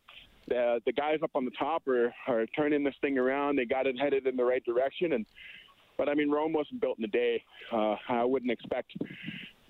the, 0.48 0.82
the 0.86 0.92
guys 0.92 1.20
up 1.24 1.30
on 1.36 1.46
the 1.46 1.52
top 1.52 1.88
are, 1.88 2.12
are 2.28 2.46
turning 2.48 2.84
this 2.84 2.96
thing 3.02 3.20
around. 3.20 3.56
They 3.56 3.66
got 3.66 3.86
it 3.86 3.96
headed 4.00 4.26
in 4.26 4.36
the 4.36 4.44
right 4.44 4.64
direction. 4.66 5.14
And 5.14 5.26
but 5.96 6.10
I 6.10 6.16
mean, 6.16 6.32
Rome 6.32 6.54
wasn't 6.54 6.82
built 6.82 6.98
in 6.98 7.04
a 7.04 7.08
day. 7.08 7.44
Uh, 7.72 7.96
I 8.08 8.24
wouldn't 8.24 8.52
expect 8.52 8.92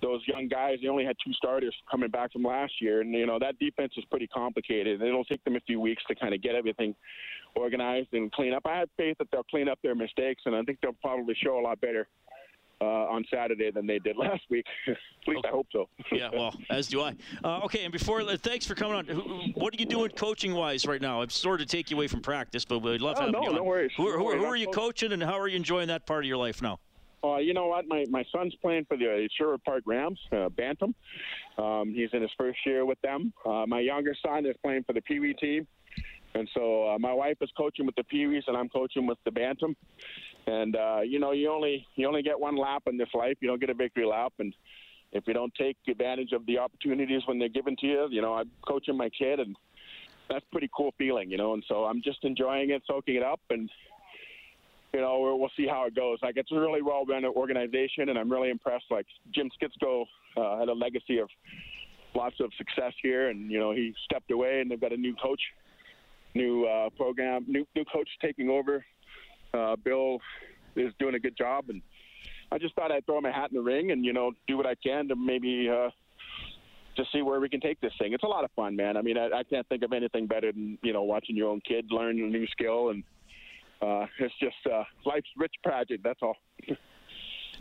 those 0.02 0.22
young 0.26 0.48
guys. 0.48 0.78
They 0.82 0.88
only 0.88 1.04
had 1.04 1.18
two 1.26 1.34
starters 1.34 1.76
coming 1.92 2.10
back 2.10 2.32
from 2.32 2.44
last 2.44 2.74
year, 2.80 3.02
and 3.02 3.14
you 3.14 3.26
know 3.26 3.40
that 3.40 3.60
defense 3.60 3.94
is 3.98 4.06
pretty 4.06 4.28
complicated. 4.28 5.02
It'll 5.02 5.26
take 5.26 5.44
them 5.44 5.58
a 5.58 5.62
few 5.62 5.82
weeks 5.82 6.04
to 6.08 6.16
kind 6.16 6.34
of 6.34 6.42
get 6.42 6.56
everything 6.56 6.96
organized 7.56 8.14
and 8.14 8.32
clean 8.32 8.54
up. 8.54 8.62
I 8.66 8.78
have 8.78 8.90
faith 8.96 9.18
that 9.20 9.28
they'll 9.32 9.44
clean 9.44 9.68
up 9.68 9.80
their 9.84 9.96
mistakes, 9.96 10.44
and 10.46 10.56
I 10.56 10.62
think 10.62 10.80
they'll 10.82 10.96
probably 11.02 11.36
show 11.44 11.60
a 11.60 11.62
lot 11.62 11.82
better 11.82 12.08
uh, 12.82 12.86
on 12.86 13.26
Saturday 13.32 13.72
than 13.72 13.86
they 13.86 14.00
did 14.00 14.18
last 14.18 14.42
week. 14.50 14.66
At 14.88 14.98
least 15.28 15.40
okay. 15.40 15.48
I 15.48 15.52
hope 15.52 15.68
so. 15.72 15.90
yeah, 16.12 16.30
well, 16.32 16.54
as 16.70 16.88
do 16.88 17.02
I. 17.02 17.16
Uh, 17.44 17.62
okay, 17.66 17.84
and 17.84 17.92
before, 17.92 18.24
thanks 18.38 18.66
for 18.66 18.76
coming 18.76 18.96
on. 18.96 19.52
What 19.56 19.74
are 19.74 19.78
you 19.78 19.86
doing 19.86 20.10
coaching 20.12 20.54
wise 20.54 20.86
right 20.86 21.02
now? 21.02 21.22
I'm 21.22 21.30
sorry 21.30 21.60
to 21.60 21.66
take 21.66 21.92
you 21.92 21.98
away 21.98 22.08
from 22.08 22.22
practice, 22.22 22.66
but 22.66 22.80
we'd 22.80 23.02
love 23.02 23.18
oh, 23.18 23.22
having 23.22 23.34
no, 23.34 23.42
you 23.42 23.50
on. 23.50 23.56
No 23.56 23.64
worries. 23.64 23.92
Who, 23.98 24.12
who, 24.12 24.38
who 24.38 24.46
are 24.46 24.56
you 24.56 24.68
coaching, 24.68 25.12
and 25.12 25.22
how 25.22 25.40
are 25.40 25.48
you 25.48 25.56
enjoying 25.56 25.88
that 25.88 26.06
part 26.06 26.24
of 26.24 26.28
your 26.28 26.38
life 26.38 26.62
now? 26.62 26.80
Uh, 27.24 27.38
you 27.38 27.54
know 27.54 27.68
what? 27.68 27.86
My 27.88 28.06
my 28.10 28.24
son's 28.32 28.56
playing 28.62 28.86
for 28.86 28.96
the 28.96 29.30
Sherwood 29.38 29.64
Park 29.64 29.84
Rams, 29.86 30.20
uh, 30.32 30.48
Bantam. 30.50 30.96
Um, 31.58 31.94
he's 31.94 32.10
in 32.14 32.22
his 32.22 32.32
first 32.38 32.60
year 32.66 32.86
with 32.86 33.00
them. 33.02 33.34
Uh, 33.46 33.66
my 33.68 33.82
younger 33.82 34.16
son 34.26 34.46
is 34.46 34.56
playing 34.64 34.84
for 34.86 34.94
the 34.94 35.02
Pee 35.02 35.20
Wee 35.20 35.34
team. 35.34 35.68
And 36.36 36.48
so 36.54 36.90
uh, 36.90 37.00
my 37.00 37.14
wife 37.14 37.38
is 37.42 37.50
coaching 37.58 37.86
with 37.86 37.96
the 37.96 38.04
Pee 38.04 38.28
Wees, 38.28 38.44
and 38.48 38.56
I'm 38.56 38.70
coaching 38.70 39.08
with 39.08 39.18
the 39.26 39.32
Bantam. 39.32 39.76
And 40.48 40.76
uh, 40.76 41.02
you 41.04 41.20
know, 41.20 41.32
you 41.32 41.52
only 41.52 41.88
you 41.96 42.08
only 42.08 42.22
get 42.22 42.40
one 42.40 42.56
lap 42.56 42.84
in 42.88 42.98
this 42.98 43.10
life. 43.14 43.38
You 43.40 43.48
don't 43.48 43.60
get 43.60 43.70
a 43.70 43.74
victory 43.74 44.06
lap, 44.06 44.34
and 44.40 44.54
if 45.12 45.24
you 45.28 45.34
don't 45.34 45.54
take 45.56 45.78
advantage 45.88 46.32
of 46.34 46.46
the 46.46 46.60
opportunities 46.60 47.24
when 47.26 47.40
they're 47.40 47.50
given 47.50 47.76
to 47.78 47.88
you, 47.88 48.08
you 48.12 48.22
know, 48.22 48.36
I'm 48.36 48.52
coaching 48.68 48.96
my 48.96 49.10
kid, 49.10 49.40
and 49.40 49.56
that's 50.30 50.46
pretty 50.52 50.70
cool 50.76 50.94
feeling, 50.98 51.32
you 51.32 51.38
know. 51.38 51.54
And 51.54 51.64
so 51.68 51.86
I'm 51.86 52.02
just 52.02 52.24
enjoying 52.24 52.70
it, 52.70 52.84
soaking 52.88 53.16
it 53.16 53.24
up, 53.24 53.40
and 53.50 53.70
you 54.94 55.02
know 55.02 55.36
we'll 55.40 55.52
see 55.58 55.68
how 55.68 55.86
it 55.86 55.96
goes. 55.96 56.20
Like 56.22 56.38
it's 56.38 56.52
a 56.52 56.60
really 56.60 56.82
well 56.82 57.06
run 57.06 57.26
organization, 57.26 58.10
and 58.10 58.18
I'm 58.18 58.32
really 58.32 58.50
impressed. 58.50 58.86
Like 58.90 59.08
Jim 59.34 59.50
Skitsko 59.60 60.06
uh, 60.38 60.60
had 60.60 60.70
a 60.70 60.74
legacy 60.74 61.18
of 61.20 61.30
lots 62.16 62.36
of 62.40 62.52
success 62.58 62.94
here, 63.02 63.30
and 63.30 63.52
you 63.52 63.60
know 63.60 63.72
he 63.72 63.94
stepped 64.06 64.32
away, 64.32 64.62
and 64.62 64.70
they've 64.70 64.82
got 64.82 64.94
a 64.94 64.98
new 64.98 65.16
coach, 65.16 65.42
new 66.36 66.66
uh, 66.66 66.90
program, 66.92 67.46
new 67.48 67.66
new 67.76 67.86
coach 67.86 68.10
taking 68.22 68.50
over. 68.50 68.86
Uh, 69.54 69.76
Bill 69.84 70.20
is 70.76 70.94
doing 71.00 71.16
a 71.16 71.20
good 71.20 71.38
job, 71.38 71.66
and 71.70 71.82
I 72.52 72.58
just 72.58 72.76
thought 72.76 72.92
I'd 72.92 73.06
throw 73.06 73.22
my 73.22 73.32
hat 73.32 73.52
in 73.52 73.58
the 73.58 73.64
ring 73.64 73.92
and 73.92 74.06
you 74.06 74.14
know 74.14 74.32
do 74.48 74.58
what 74.58 74.66
I 74.66 74.76
can 74.76 75.08
to 75.10 75.16
maybe 75.16 75.70
uh, 75.70 75.90
to 76.96 77.04
see 77.14 77.22
where 77.22 77.40
we 77.40 77.50
can 77.50 77.60
take 77.60 77.80
this 77.82 77.94
thing. 78.00 78.14
It's 78.14 78.24
a 78.24 78.28
lot 78.28 78.44
of 78.44 78.52
fun, 78.56 78.76
man. 78.76 78.98
I 78.98 79.02
mean, 79.02 79.18
I, 79.18 79.40
I 79.40 79.44
can't 79.44 79.68
think 79.70 79.84
of 79.84 79.94
anything 79.94 80.28
better 80.28 80.52
than 80.52 80.78
you 80.84 80.94
know 80.94 81.04
watching 81.04 81.36
your 81.36 81.50
own 81.50 81.62
kid 81.68 81.86
learn 81.90 82.20
a 82.20 82.28
new 82.28 82.48
skill, 82.48 82.90
and 82.90 83.04
uh, 83.82 84.06
it's 84.20 84.34
just 84.40 84.58
uh, 84.72 84.84
life's 85.06 85.30
rich 85.38 85.54
project. 85.64 86.04
That's 86.04 86.20
all. 86.22 86.36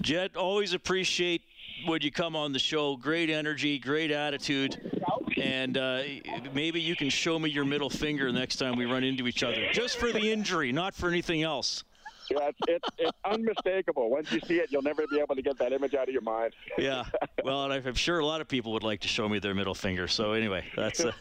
Jed, 0.00 0.36
always 0.36 0.74
appreciate 0.74 1.42
when 1.86 2.02
you 2.02 2.12
come 2.12 2.36
on 2.36 2.52
the 2.52 2.58
show. 2.58 2.96
Great 2.96 3.30
energy, 3.30 3.78
great 3.78 4.10
attitude. 4.10 4.97
And 5.40 5.76
uh, 5.76 6.02
maybe 6.52 6.80
you 6.80 6.96
can 6.96 7.10
show 7.10 7.38
me 7.38 7.50
your 7.50 7.64
middle 7.64 7.90
finger 7.90 8.32
next 8.32 8.56
time 8.56 8.76
we 8.76 8.84
run 8.84 9.04
into 9.04 9.26
each 9.26 9.42
other, 9.42 9.68
just 9.72 9.98
for 9.98 10.12
the 10.12 10.32
injury, 10.32 10.72
not 10.72 10.94
for 10.94 11.08
anything 11.08 11.42
else. 11.42 11.84
Yeah, 12.30 12.48
it's, 12.48 12.58
it's, 12.68 12.88
it's 12.98 13.18
unmistakable. 13.24 14.10
Once 14.10 14.30
you 14.30 14.40
see 14.40 14.56
it, 14.56 14.70
you'll 14.70 14.82
never 14.82 15.06
be 15.06 15.18
able 15.18 15.34
to 15.34 15.40
get 15.40 15.58
that 15.58 15.72
image 15.72 15.94
out 15.94 16.08
of 16.08 16.12
your 16.12 16.22
mind. 16.22 16.52
yeah. 16.76 17.04
Well, 17.42 17.64
and 17.64 17.72
I'm 17.72 17.94
sure 17.94 18.18
a 18.18 18.26
lot 18.26 18.40
of 18.42 18.48
people 18.48 18.72
would 18.72 18.82
like 18.82 19.00
to 19.00 19.08
show 19.08 19.28
me 19.28 19.38
their 19.38 19.54
middle 19.54 19.74
finger. 19.74 20.08
So 20.08 20.32
anyway, 20.32 20.64
that's. 20.76 21.00
Uh, 21.00 21.12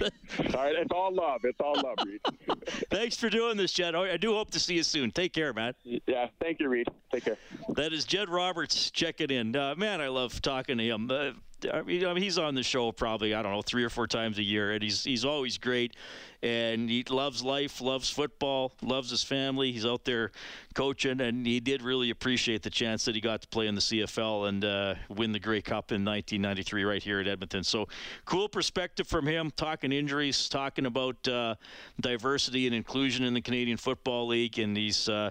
all 0.00 0.08
right, 0.54 0.74
it's 0.74 0.92
all 0.92 1.14
love. 1.14 1.44
It's 1.44 1.60
all 1.60 1.74
love, 1.74 1.96
Reed. 2.06 2.20
Thanks 2.90 3.16
for 3.16 3.28
doing 3.28 3.56
this, 3.56 3.72
Jed. 3.72 3.94
I 3.94 4.16
do 4.16 4.34
hope 4.34 4.50
to 4.52 4.60
see 4.60 4.74
you 4.74 4.82
soon. 4.82 5.10
Take 5.10 5.32
care, 5.32 5.52
man. 5.52 5.74
Yeah, 5.84 6.28
thank 6.40 6.60
you, 6.60 6.68
Reed. 6.68 6.88
Take 7.12 7.24
care. 7.24 7.36
That 7.70 7.92
is 7.92 8.04
Jed 8.04 8.28
Roberts 8.28 8.90
checking 8.90 9.30
in. 9.30 9.54
Uh, 9.54 9.74
man, 9.76 10.00
I 10.00 10.08
love 10.08 10.40
talking 10.42 10.78
to 10.78 10.84
him. 10.84 11.10
Uh, 11.10 11.32
I 11.70 11.82
mean, 11.82 12.16
he's 12.16 12.38
on 12.38 12.54
the 12.54 12.62
show 12.62 12.92
probably 12.92 13.34
I 13.34 13.42
don't 13.42 13.52
know 13.52 13.62
three 13.62 13.84
or 13.84 13.90
four 13.90 14.06
times 14.06 14.38
a 14.38 14.42
year, 14.42 14.72
and 14.72 14.82
he's 14.82 15.04
he's 15.04 15.24
always 15.24 15.58
great, 15.58 15.94
and 16.42 16.88
he 16.88 17.04
loves 17.08 17.42
life, 17.42 17.80
loves 17.80 18.10
football, 18.10 18.72
loves 18.82 19.10
his 19.10 19.22
family. 19.22 19.72
He's 19.72 19.86
out 19.86 20.04
there 20.04 20.32
coaching, 20.74 21.20
and 21.20 21.46
he 21.46 21.60
did 21.60 21.82
really 21.82 22.10
appreciate 22.10 22.62
the 22.62 22.70
chance 22.70 23.04
that 23.04 23.14
he 23.14 23.20
got 23.20 23.42
to 23.42 23.48
play 23.48 23.66
in 23.66 23.74
the 23.74 23.80
CFL 23.80 24.48
and 24.48 24.64
uh, 24.64 24.94
win 25.08 25.32
the 25.32 25.38
Grey 25.38 25.62
Cup 25.62 25.92
in 25.92 26.04
1993 26.04 26.84
right 26.84 27.02
here 27.02 27.20
at 27.20 27.28
Edmonton. 27.28 27.62
So 27.62 27.88
cool 28.24 28.48
perspective 28.48 29.06
from 29.06 29.26
him, 29.26 29.50
talking 29.72 29.90
injuries, 29.90 30.50
talking 30.50 30.84
about 30.84 31.26
uh, 31.26 31.54
diversity 31.98 32.66
and 32.66 32.74
inclusion 32.74 33.24
in 33.24 33.32
the 33.32 33.40
Canadian 33.40 33.78
Football 33.78 34.26
League, 34.26 34.58
and 34.58 34.76
he's. 34.76 35.08
Uh, 35.08 35.30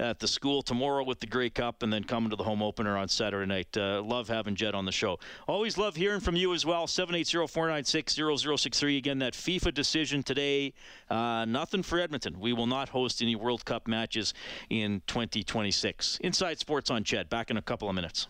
at 0.00 0.18
the 0.18 0.26
school 0.26 0.60
tomorrow 0.60 1.04
with 1.04 1.20
the 1.20 1.26
Grey 1.26 1.50
Cup 1.50 1.84
and 1.84 1.92
then 1.92 2.02
coming 2.02 2.28
to 2.30 2.34
the 2.34 2.42
home 2.42 2.64
opener 2.64 2.96
on 2.96 3.06
Saturday 3.06 3.46
night. 3.46 3.68
Uh, 3.76 4.02
love 4.02 4.26
having 4.26 4.56
Jed 4.56 4.74
on 4.74 4.84
the 4.84 4.90
show. 4.90 5.20
Always 5.46 5.78
love 5.78 5.94
hearing 5.94 6.18
from 6.18 6.34
you 6.34 6.52
as 6.52 6.66
well. 6.66 6.88
780-496-0063. 6.88 8.98
Again, 8.98 9.20
that 9.20 9.34
FIFA 9.34 9.72
decision 9.72 10.24
today. 10.24 10.72
Uh, 11.08 11.44
nothing 11.44 11.84
for 11.84 12.00
Edmonton. 12.00 12.40
We 12.40 12.52
will 12.52 12.66
not 12.66 12.88
host 12.88 13.22
any 13.22 13.36
World 13.36 13.64
Cup 13.64 13.86
matches 13.86 14.34
in 14.68 15.00
2026. 15.06 16.18
Inside 16.22 16.58
Sports 16.58 16.90
on 16.90 17.04
Ched. 17.04 17.28
Back 17.28 17.52
in 17.52 17.56
a 17.56 17.62
couple 17.62 17.88
of 17.88 17.94
minutes. 17.94 18.26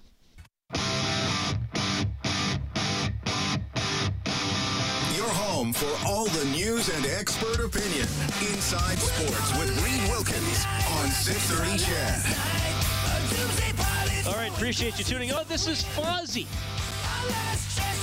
Home 5.35 5.73
for 5.73 5.91
all 6.07 6.27
the 6.27 6.45
news 6.47 6.89
and 6.89 7.05
expert 7.07 7.59
opinion. 7.59 8.07
Inside 8.53 8.99
Sports 8.99 9.59
with 9.59 9.71
Reed 9.85 10.09
Wilkins 10.09 10.65
on 10.99 11.09
630 11.11 11.79
CHED. 11.83 12.23
All 14.29 14.35
right, 14.35 14.51
appreciate 14.55 14.97
you 14.97 15.05
tuning. 15.05 15.33
Oh, 15.33 15.43
this 15.45 15.67
is 15.67 15.83
Fozzy. 15.83 16.47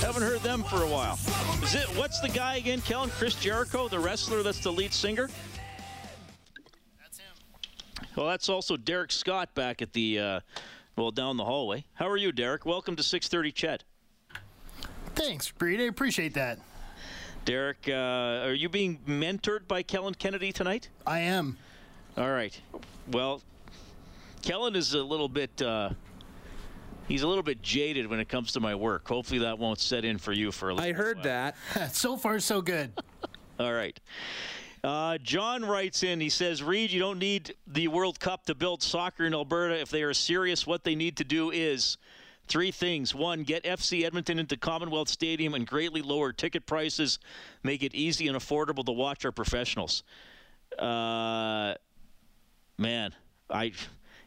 Haven't 0.04 0.22
heard 0.22 0.40
them 0.40 0.62
for 0.64 0.82
a 0.82 0.86
while. 0.86 1.18
Is 1.62 1.74
it? 1.74 1.86
What's 1.96 2.20
the 2.20 2.28
guy 2.28 2.56
again? 2.56 2.82
Kellen 2.82 3.08
Chris 3.10 3.34
Jericho, 3.34 3.88
the 3.88 3.98
wrestler 3.98 4.42
that's 4.42 4.60
the 4.60 4.70
lead 4.70 4.92
singer. 4.92 5.30
That's 7.00 7.18
him. 7.18 7.34
Well, 8.14 8.26
that's 8.26 8.50
also 8.50 8.76
Derek 8.76 9.10
Scott 9.10 9.54
back 9.54 9.80
at 9.80 9.94
the 9.94 10.18
uh, 10.18 10.40
well 10.96 11.12
down 11.12 11.38
the 11.38 11.44
hallway. 11.44 11.84
How 11.94 12.08
are 12.08 12.18
you, 12.18 12.30
Derek? 12.30 12.66
Welcome 12.66 12.94
to 12.96 13.02
6:30 13.02 13.54
CHED. 13.54 13.84
Thanks, 15.14 15.50
Breed. 15.50 15.80
I 15.80 15.84
appreciate 15.84 16.34
that. 16.34 16.58
Derek, 17.44 17.88
uh, 17.88 18.46
are 18.46 18.54
you 18.54 18.68
being 18.68 18.98
mentored 19.06 19.66
by 19.66 19.82
Kellen 19.82 20.14
Kennedy 20.14 20.52
tonight? 20.52 20.88
I 21.04 21.20
am. 21.20 21.56
All 22.16 22.30
right. 22.30 22.58
Well, 23.10 23.42
Kellen 24.42 24.76
is 24.76 24.94
a 24.94 25.02
little 25.02 25.28
bit. 25.28 25.60
Uh, 25.60 25.90
he's 27.08 27.22
a 27.22 27.26
little 27.26 27.42
bit 27.42 27.60
jaded 27.60 28.06
when 28.06 28.20
it 28.20 28.28
comes 28.28 28.52
to 28.52 28.60
my 28.60 28.76
work. 28.76 29.08
Hopefully, 29.08 29.40
that 29.40 29.58
won't 29.58 29.80
set 29.80 30.04
in 30.04 30.18
for 30.18 30.32
you 30.32 30.52
for 30.52 30.68
a 30.70 30.74
little. 30.74 30.88
While. 30.88 30.94
I 30.94 30.96
heard 30.96 31.16
while. 31.18 31.24
that. 31.24 31.56
so 31.92 32.16
far, 32.16 32.38
so 32.38 32.62
good. 32.62 32.92
All 33.58 33.72
right. 33.72 33.98
Uh, 34.84 35.18
John 35.18 35.64
writes 35.64 36.04
in. 36.04 36.20
He 36.20 36.28
says, 36.28 36.62
"Reed, 36.62 36.92
you 36.92 37.00
don't 37.00 37.18
need 37.18 37.54
the 37.66 37.88
World 37.88 38.20
Cup 38.20 38.46
to 38.46 38.54
build 38.54 38.84
soccer 38.84 39.24
in 39.24 39.34
Alberta. 39.34 39.80
If 39.80 39.90
they 39.90 40.02
are 40.02 40.14
serious, 40.14 40.64
what 40.64 40.84
they 40.84 40.94
need 40.94 41.16
to 41.16 41.24
do 41.24 41.50
is." 41.50 41.98
Three 42.48 42.70
things. 42.70 43.14
One, 43.14 43.44
get 43.44 43.64
FC 43.64 44.04
Edmonton 44.04 44.38
into 44.38 44.56
Commonwealth 44.56 45.08
Stadium 45.08 45.54
and 45.54 45.66
greatly 45.66 46.02
lower 46.02 46.32
ticket 46.32 46.66
prices, 46.66 47.18
make 47.62 47.82
it 47.82 47.94
easy 47.94 48.28
and 48.28 48.36
affordable 48.36 48.84
to 48.84 48.92
watch 48.92 49.24
our 49.24 49.32
professionals. 49.32 50.02
Uh, 50.78 51.74
man, 52.78 53.14
I 53.48 53.72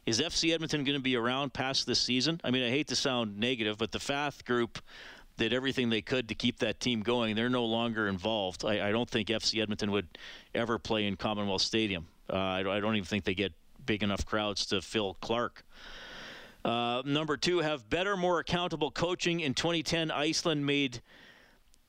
is 0.06 0.21
FC 0.21 0.54
Edmonton 0.54 0.84
going 0.84 0.97
to 0.97 1.04
be 1.04 1.15
around 1.15 1.54
past 1.54 1.88
this 1.88 1.99
season? 1.99 2.39
I 2.43 2.51
mean, 2.51 2.63
I 2.63 2.69
hate 2.69 2.88
to 2.89 2.95
sound 2.95 3.39
negative, 3.39 3.78
but 3.80 3.91
the 3.91 3.99
Fath 3.99 4.45
group 4.45 4.80
did 5.38 5.51
everything 5.51 5.89
they 5.89 6.01
could 6.01 6.30
to 6.30 6.36
keep 6.36 6.60
that 6.60 6.80
team 6.80 7.01
going. 7.01 7.36
They're 7.36 7.49
no 7.49 7.65
longer 7.65 8.08
involved. 8.08 8.63
I, 8.63 8.89
I 8.89 8.91
don't 8.91 9.10
think 9.10 9.30
FC 9.30 9.62
Edmonton 9.62 9.91
would 9.91 10.08
ever 10.54 10.78
play 10.78 11.08
in 11.08 11.15
Commonwealth 11.15 11.63
Stadium. 11.63 12.08
Uh, 12.30 12.36
I, 12.36 12.60
I, 12.60 12.80
don't 12.80 12.95
even 12.95 13.06
think 13.06 13.23
they 13.23 13.34
get 13.34 13.54
big 13.86 14.01
enough 14.01 14.25
crowds 14.25 14.65
to 14.67 14.82
fill 14.82 15.15
Clarke. 15.21 15.63
Uh, 16.65 17.04
number 17.06 17.38
two, 17.38 17.60
have 17.60 17.88
better, 17.91 18.17
more 18.17 18.39
accountable 18.39 18.89
coaching. 18.89 19.41
In 19.41 19.54
2010, 19.54 20.10
Iceland 20.10 20.65
made 20.65 20.99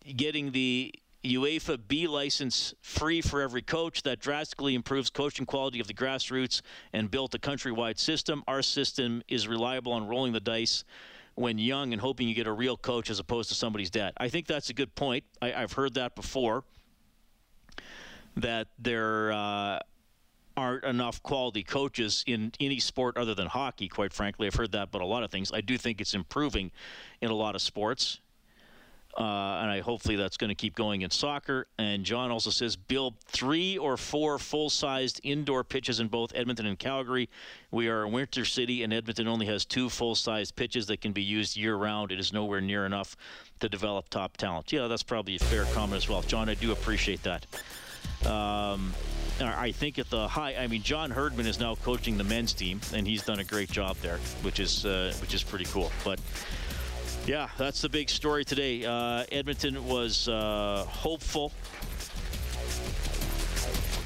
getting 0.04 0.52
the 0.52 0.92
UEFA 1.24 1.80
B 1.88 2.06
license 2.06 2.74
free 2.82 3.22
for 3.22 3.40
every 3.40 3.62
coach. 3.62 4.02
That 4.02 4.20
drastically 4.20 4.74
improves 4.74 5.08
coaching 5.08 5.46
quality 5.46 5.80
of 5.80 5.86
the 5.86 5.94
grassroots 5.94 6.60
and 6.92 7.10
built 7.10 7.34
a 7.34 7.38
countrywide 7.38 7.98
system. 7.98 8.44
Our 8.46 8.60
system 8.60 9.22
is 9.28 9.48
reliable 9.48 9.92
on 9.92 10.06
rolling 10.06 10.34
the 10.34 10.40
dice 10.40 10.84
when 11.36 11.56
young 11.56 11.94
and 11.94 12.00
hoping 12.00 12.28
you 12.28 12.34
get 12.34 12.46
a 12.46 12.52
real 12.52 12.76
coach 12.76 13.08
as 13.08 13.18
opposed 13.18 13.48
to 13.48 13.54
somebody's 13.54 13.90
dad. 13.90 14.12
I 14.18 14.28
think 14.28 14.46
that's 14.46 14.68
a 14.68 14.74
good 14.74 14.94
point. 14.94 15.24
I, 15.40 15.52
have 15.52 15.72
heard 15.72 15.94
that 15.94 16.14
before. 16.14 16.64
That 18.36 18.68
there 18.78 19.32
uh, 19.32 19.78
aren't 20.56 20.84
enough 20.84 21.22
quality 21.22 21.62
coaches 21.62 22.24
in 22.26 22.52
any 22.60 22.80
sport 22.80 23.16
other 23.16 23.34
than 23.34 23.46
hockey, 23.46 23.88
quite 23.88 24.12
frankly. 24.12 24.46
I've 24.46 24.54
heard 24.54 24.72
that, 24.72 24.90
but 24.90 25.02
a 25.02 25.06
lot 25.06 25.22
of 25.22 25.30
things. 25.30 25.52
I 25.52 25.60
do 25.60 25.76
think 25.76 26.00
it's 26.00 26.14
improving 26.14 26.70
in 27.20 27.30
a 27.30 27.34
lot 27.34 27.54
of 27.54 27.62
sports. 27.62 28.20
Uh, 29.18 29.60
and 29.62 29.70
I 29.70 29.80
hopefully 29.80 30.16
that's 30.16 30.36
going 30.36 30.50
to 30.50 30.54
keep 30.54 30.74
going 30.74 31.00
in 31.00 31.10
soccer. 31.10 31.68
And 31.78 32.04
John 32.04 32.30
also 32.30 32.50
says 32.50 32.76
build 32.76 33.14
three 33.20 33.78
or 33.78 33.96
four 33.96 34.38
full-sized 34.38 35.22
indoor 35.22 35.64
pitches 35.64 36.00
in 36.00 36.08
both 36.08 36.32
Edmonton 36.34 36.66
and 36.66 36.78
Calgary. 36.78 37.30
We 37.70 37.88
are 37.88 38.02
a 38.02 38.08
winter 38.08 38.44
city, 38.44 38.82
and 38.82 38.92
Edmonton 38.92 39.26
only 39.26 39.46
has 39.46 39.64
two 39.64 39.88
full-sized 39.88 40.54
pitches 40.54 40.86
that 40.88 41.00
can 41.00 41.12
be 41.12 41.22
used 41.22 41.56
year-round. 41.56 42.12
It 42.12 42.18
is 42.18 42.34
nowhere 42.34 42.60
near 42.60 42.84
enough 42.84 43.16
to 43.60 43.70
develop 43.70 44.10
top 44.10 44.36
talent. 44.36 44.70
Yeah, 44.70 44.86
that's 44.86 45.02
probably 45.02 45.36
a 45.36 45.38
fair 45.38 45.64
comment 45.72 46.02
as 46.02 46.10
well, 46.10 46.20
John. 46.20 46.50
I 46.50 46.54
do 46.54 46.72
appreciate 46.72 47.22
that. 47.22 47.46
Um, 48.26 48.92
I 49.40 49.72
think 49.72 49.98
at 49.98 50.08
the 50.08 50.26
high, 50.26 50.54
I 50.56 50.66
mean, 50.66 50.82
John 50.82 51.10
Herdman 51.10 51.46
is 51.46 51.60
now 51.60 51.74
coaching 51.74 52.16
the 52.16 52.24
men's 52.24 52.52
team, 52.52 52.80
and 52.94 53.06
he's 53.06 53.22
done 53.22 53.38
a 53.38 53.44
great 53.44 53.70
job 53.70 53.96
there, 54.00 54.18
which 54.42 54.60
is 54.60 54.86
uh, 54.86 55.12
which 55.20 55.34
is 55.34 55.42
pretty 55.42 55.66
cool. 55.66 55.92
But 56.04 56.20
yeah, 57.26 57.48
that's 57.58 57.82
the 57.82 57.88
big 57.88 58.08
story 58.08 58.44
today. 58.44 58.84
Uh, 58.84 59.24
Edmonton 59.30 59.86
was 59.86 60.28
uh, 60.28 60.84
hopeful, 60.88 61.52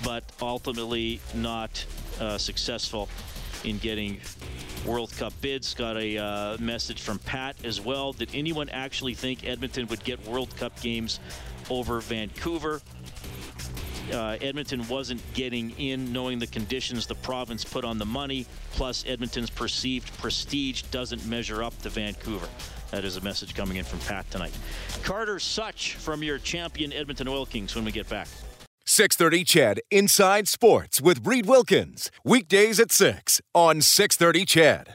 but 0.02 0.24
ultimately 0.40 1.20
not 1.34 1.84
uh, 2.20 2.38
successful 2.38 3.08
in 3.64 3.78
getting 3.78 4.20
World 4.86 5.12
Cup 5.16 5.32
bids. 5.40 5.74
Got 5.74 5.96
a 5.96 6.18
uh, 6.18 6.56
message 6.58 7.02
from 7.02 7.18
Pat 7.20 7.56
as 7.64 7.80
well. 7.80 8.12
Did 8.12 8.30
anyone 8.34 8.68
actually 8.70 9.14
think 9.14 9.46
Edmonton 9.46 9.86
would 9.88 10.02
get 10.02 10.24
World 10.26 10.56
Cup 10.56 10.80
games 10.80 11.20
over 11.68 12.00
Vancouver? 12.00 12.80
Uh, 14.12 14.36
Edmonton 14.40 14.86
wasn't 14.88 15.22
getting 15.34 15.70
in, 15.78 16.12
knowing 16.12 16.38
the 16.38 16.46
conditions 16.46 17.06
the 17.06 17.14
province 17.16 17.64
put 17.64 17.84
on 17.84 17.98
the 17.98 18.06
money. 18.06 18.46
Plus, 18.72 19.04
Edmonton's 19.06 19.50
perceived 19.50 20.16
prestige 20.18 20.82
doesn't 20.82 21.24
measure 21.26 21.62
up 21.62 21.76
to 21.82 21.90
Vancouver. 21.90 22.48
That 22.90 23.04
is 23.04 23.16
a 23.16 23.20
message 23.20 23.54
coming 23.54 23.76
in 23.76 23.84
from 23.84 24.00
Pat 24.00 24.30
tonight. 24.30 24.56
Carter 25.02 25.38
Souch 25.38 25.94
from 25.94 26.22
your 26.22 26.38
champion 26.38 26.92
Edmonton 26.92 27.28
Oil 27.28 27.46
Kings 27.46 27.74
when 27.74 27.84
we 27.84 27.92
get 27.92 28.08
back. 28.08 28.28
630 28.86 29.44
CHED 29.44 29.80
Inside 29.92 30.48
Sports 30.48 31.00
with 31.00 31.24
Reed 31.24 31.46
Wilkins. 31.46 32.10
Weekdays 32.24 32.80
at 32.80 32.90
6 32.90 33.40
on 33.54 33.80
630 33.82 34.44
CHED. 34.44 34.88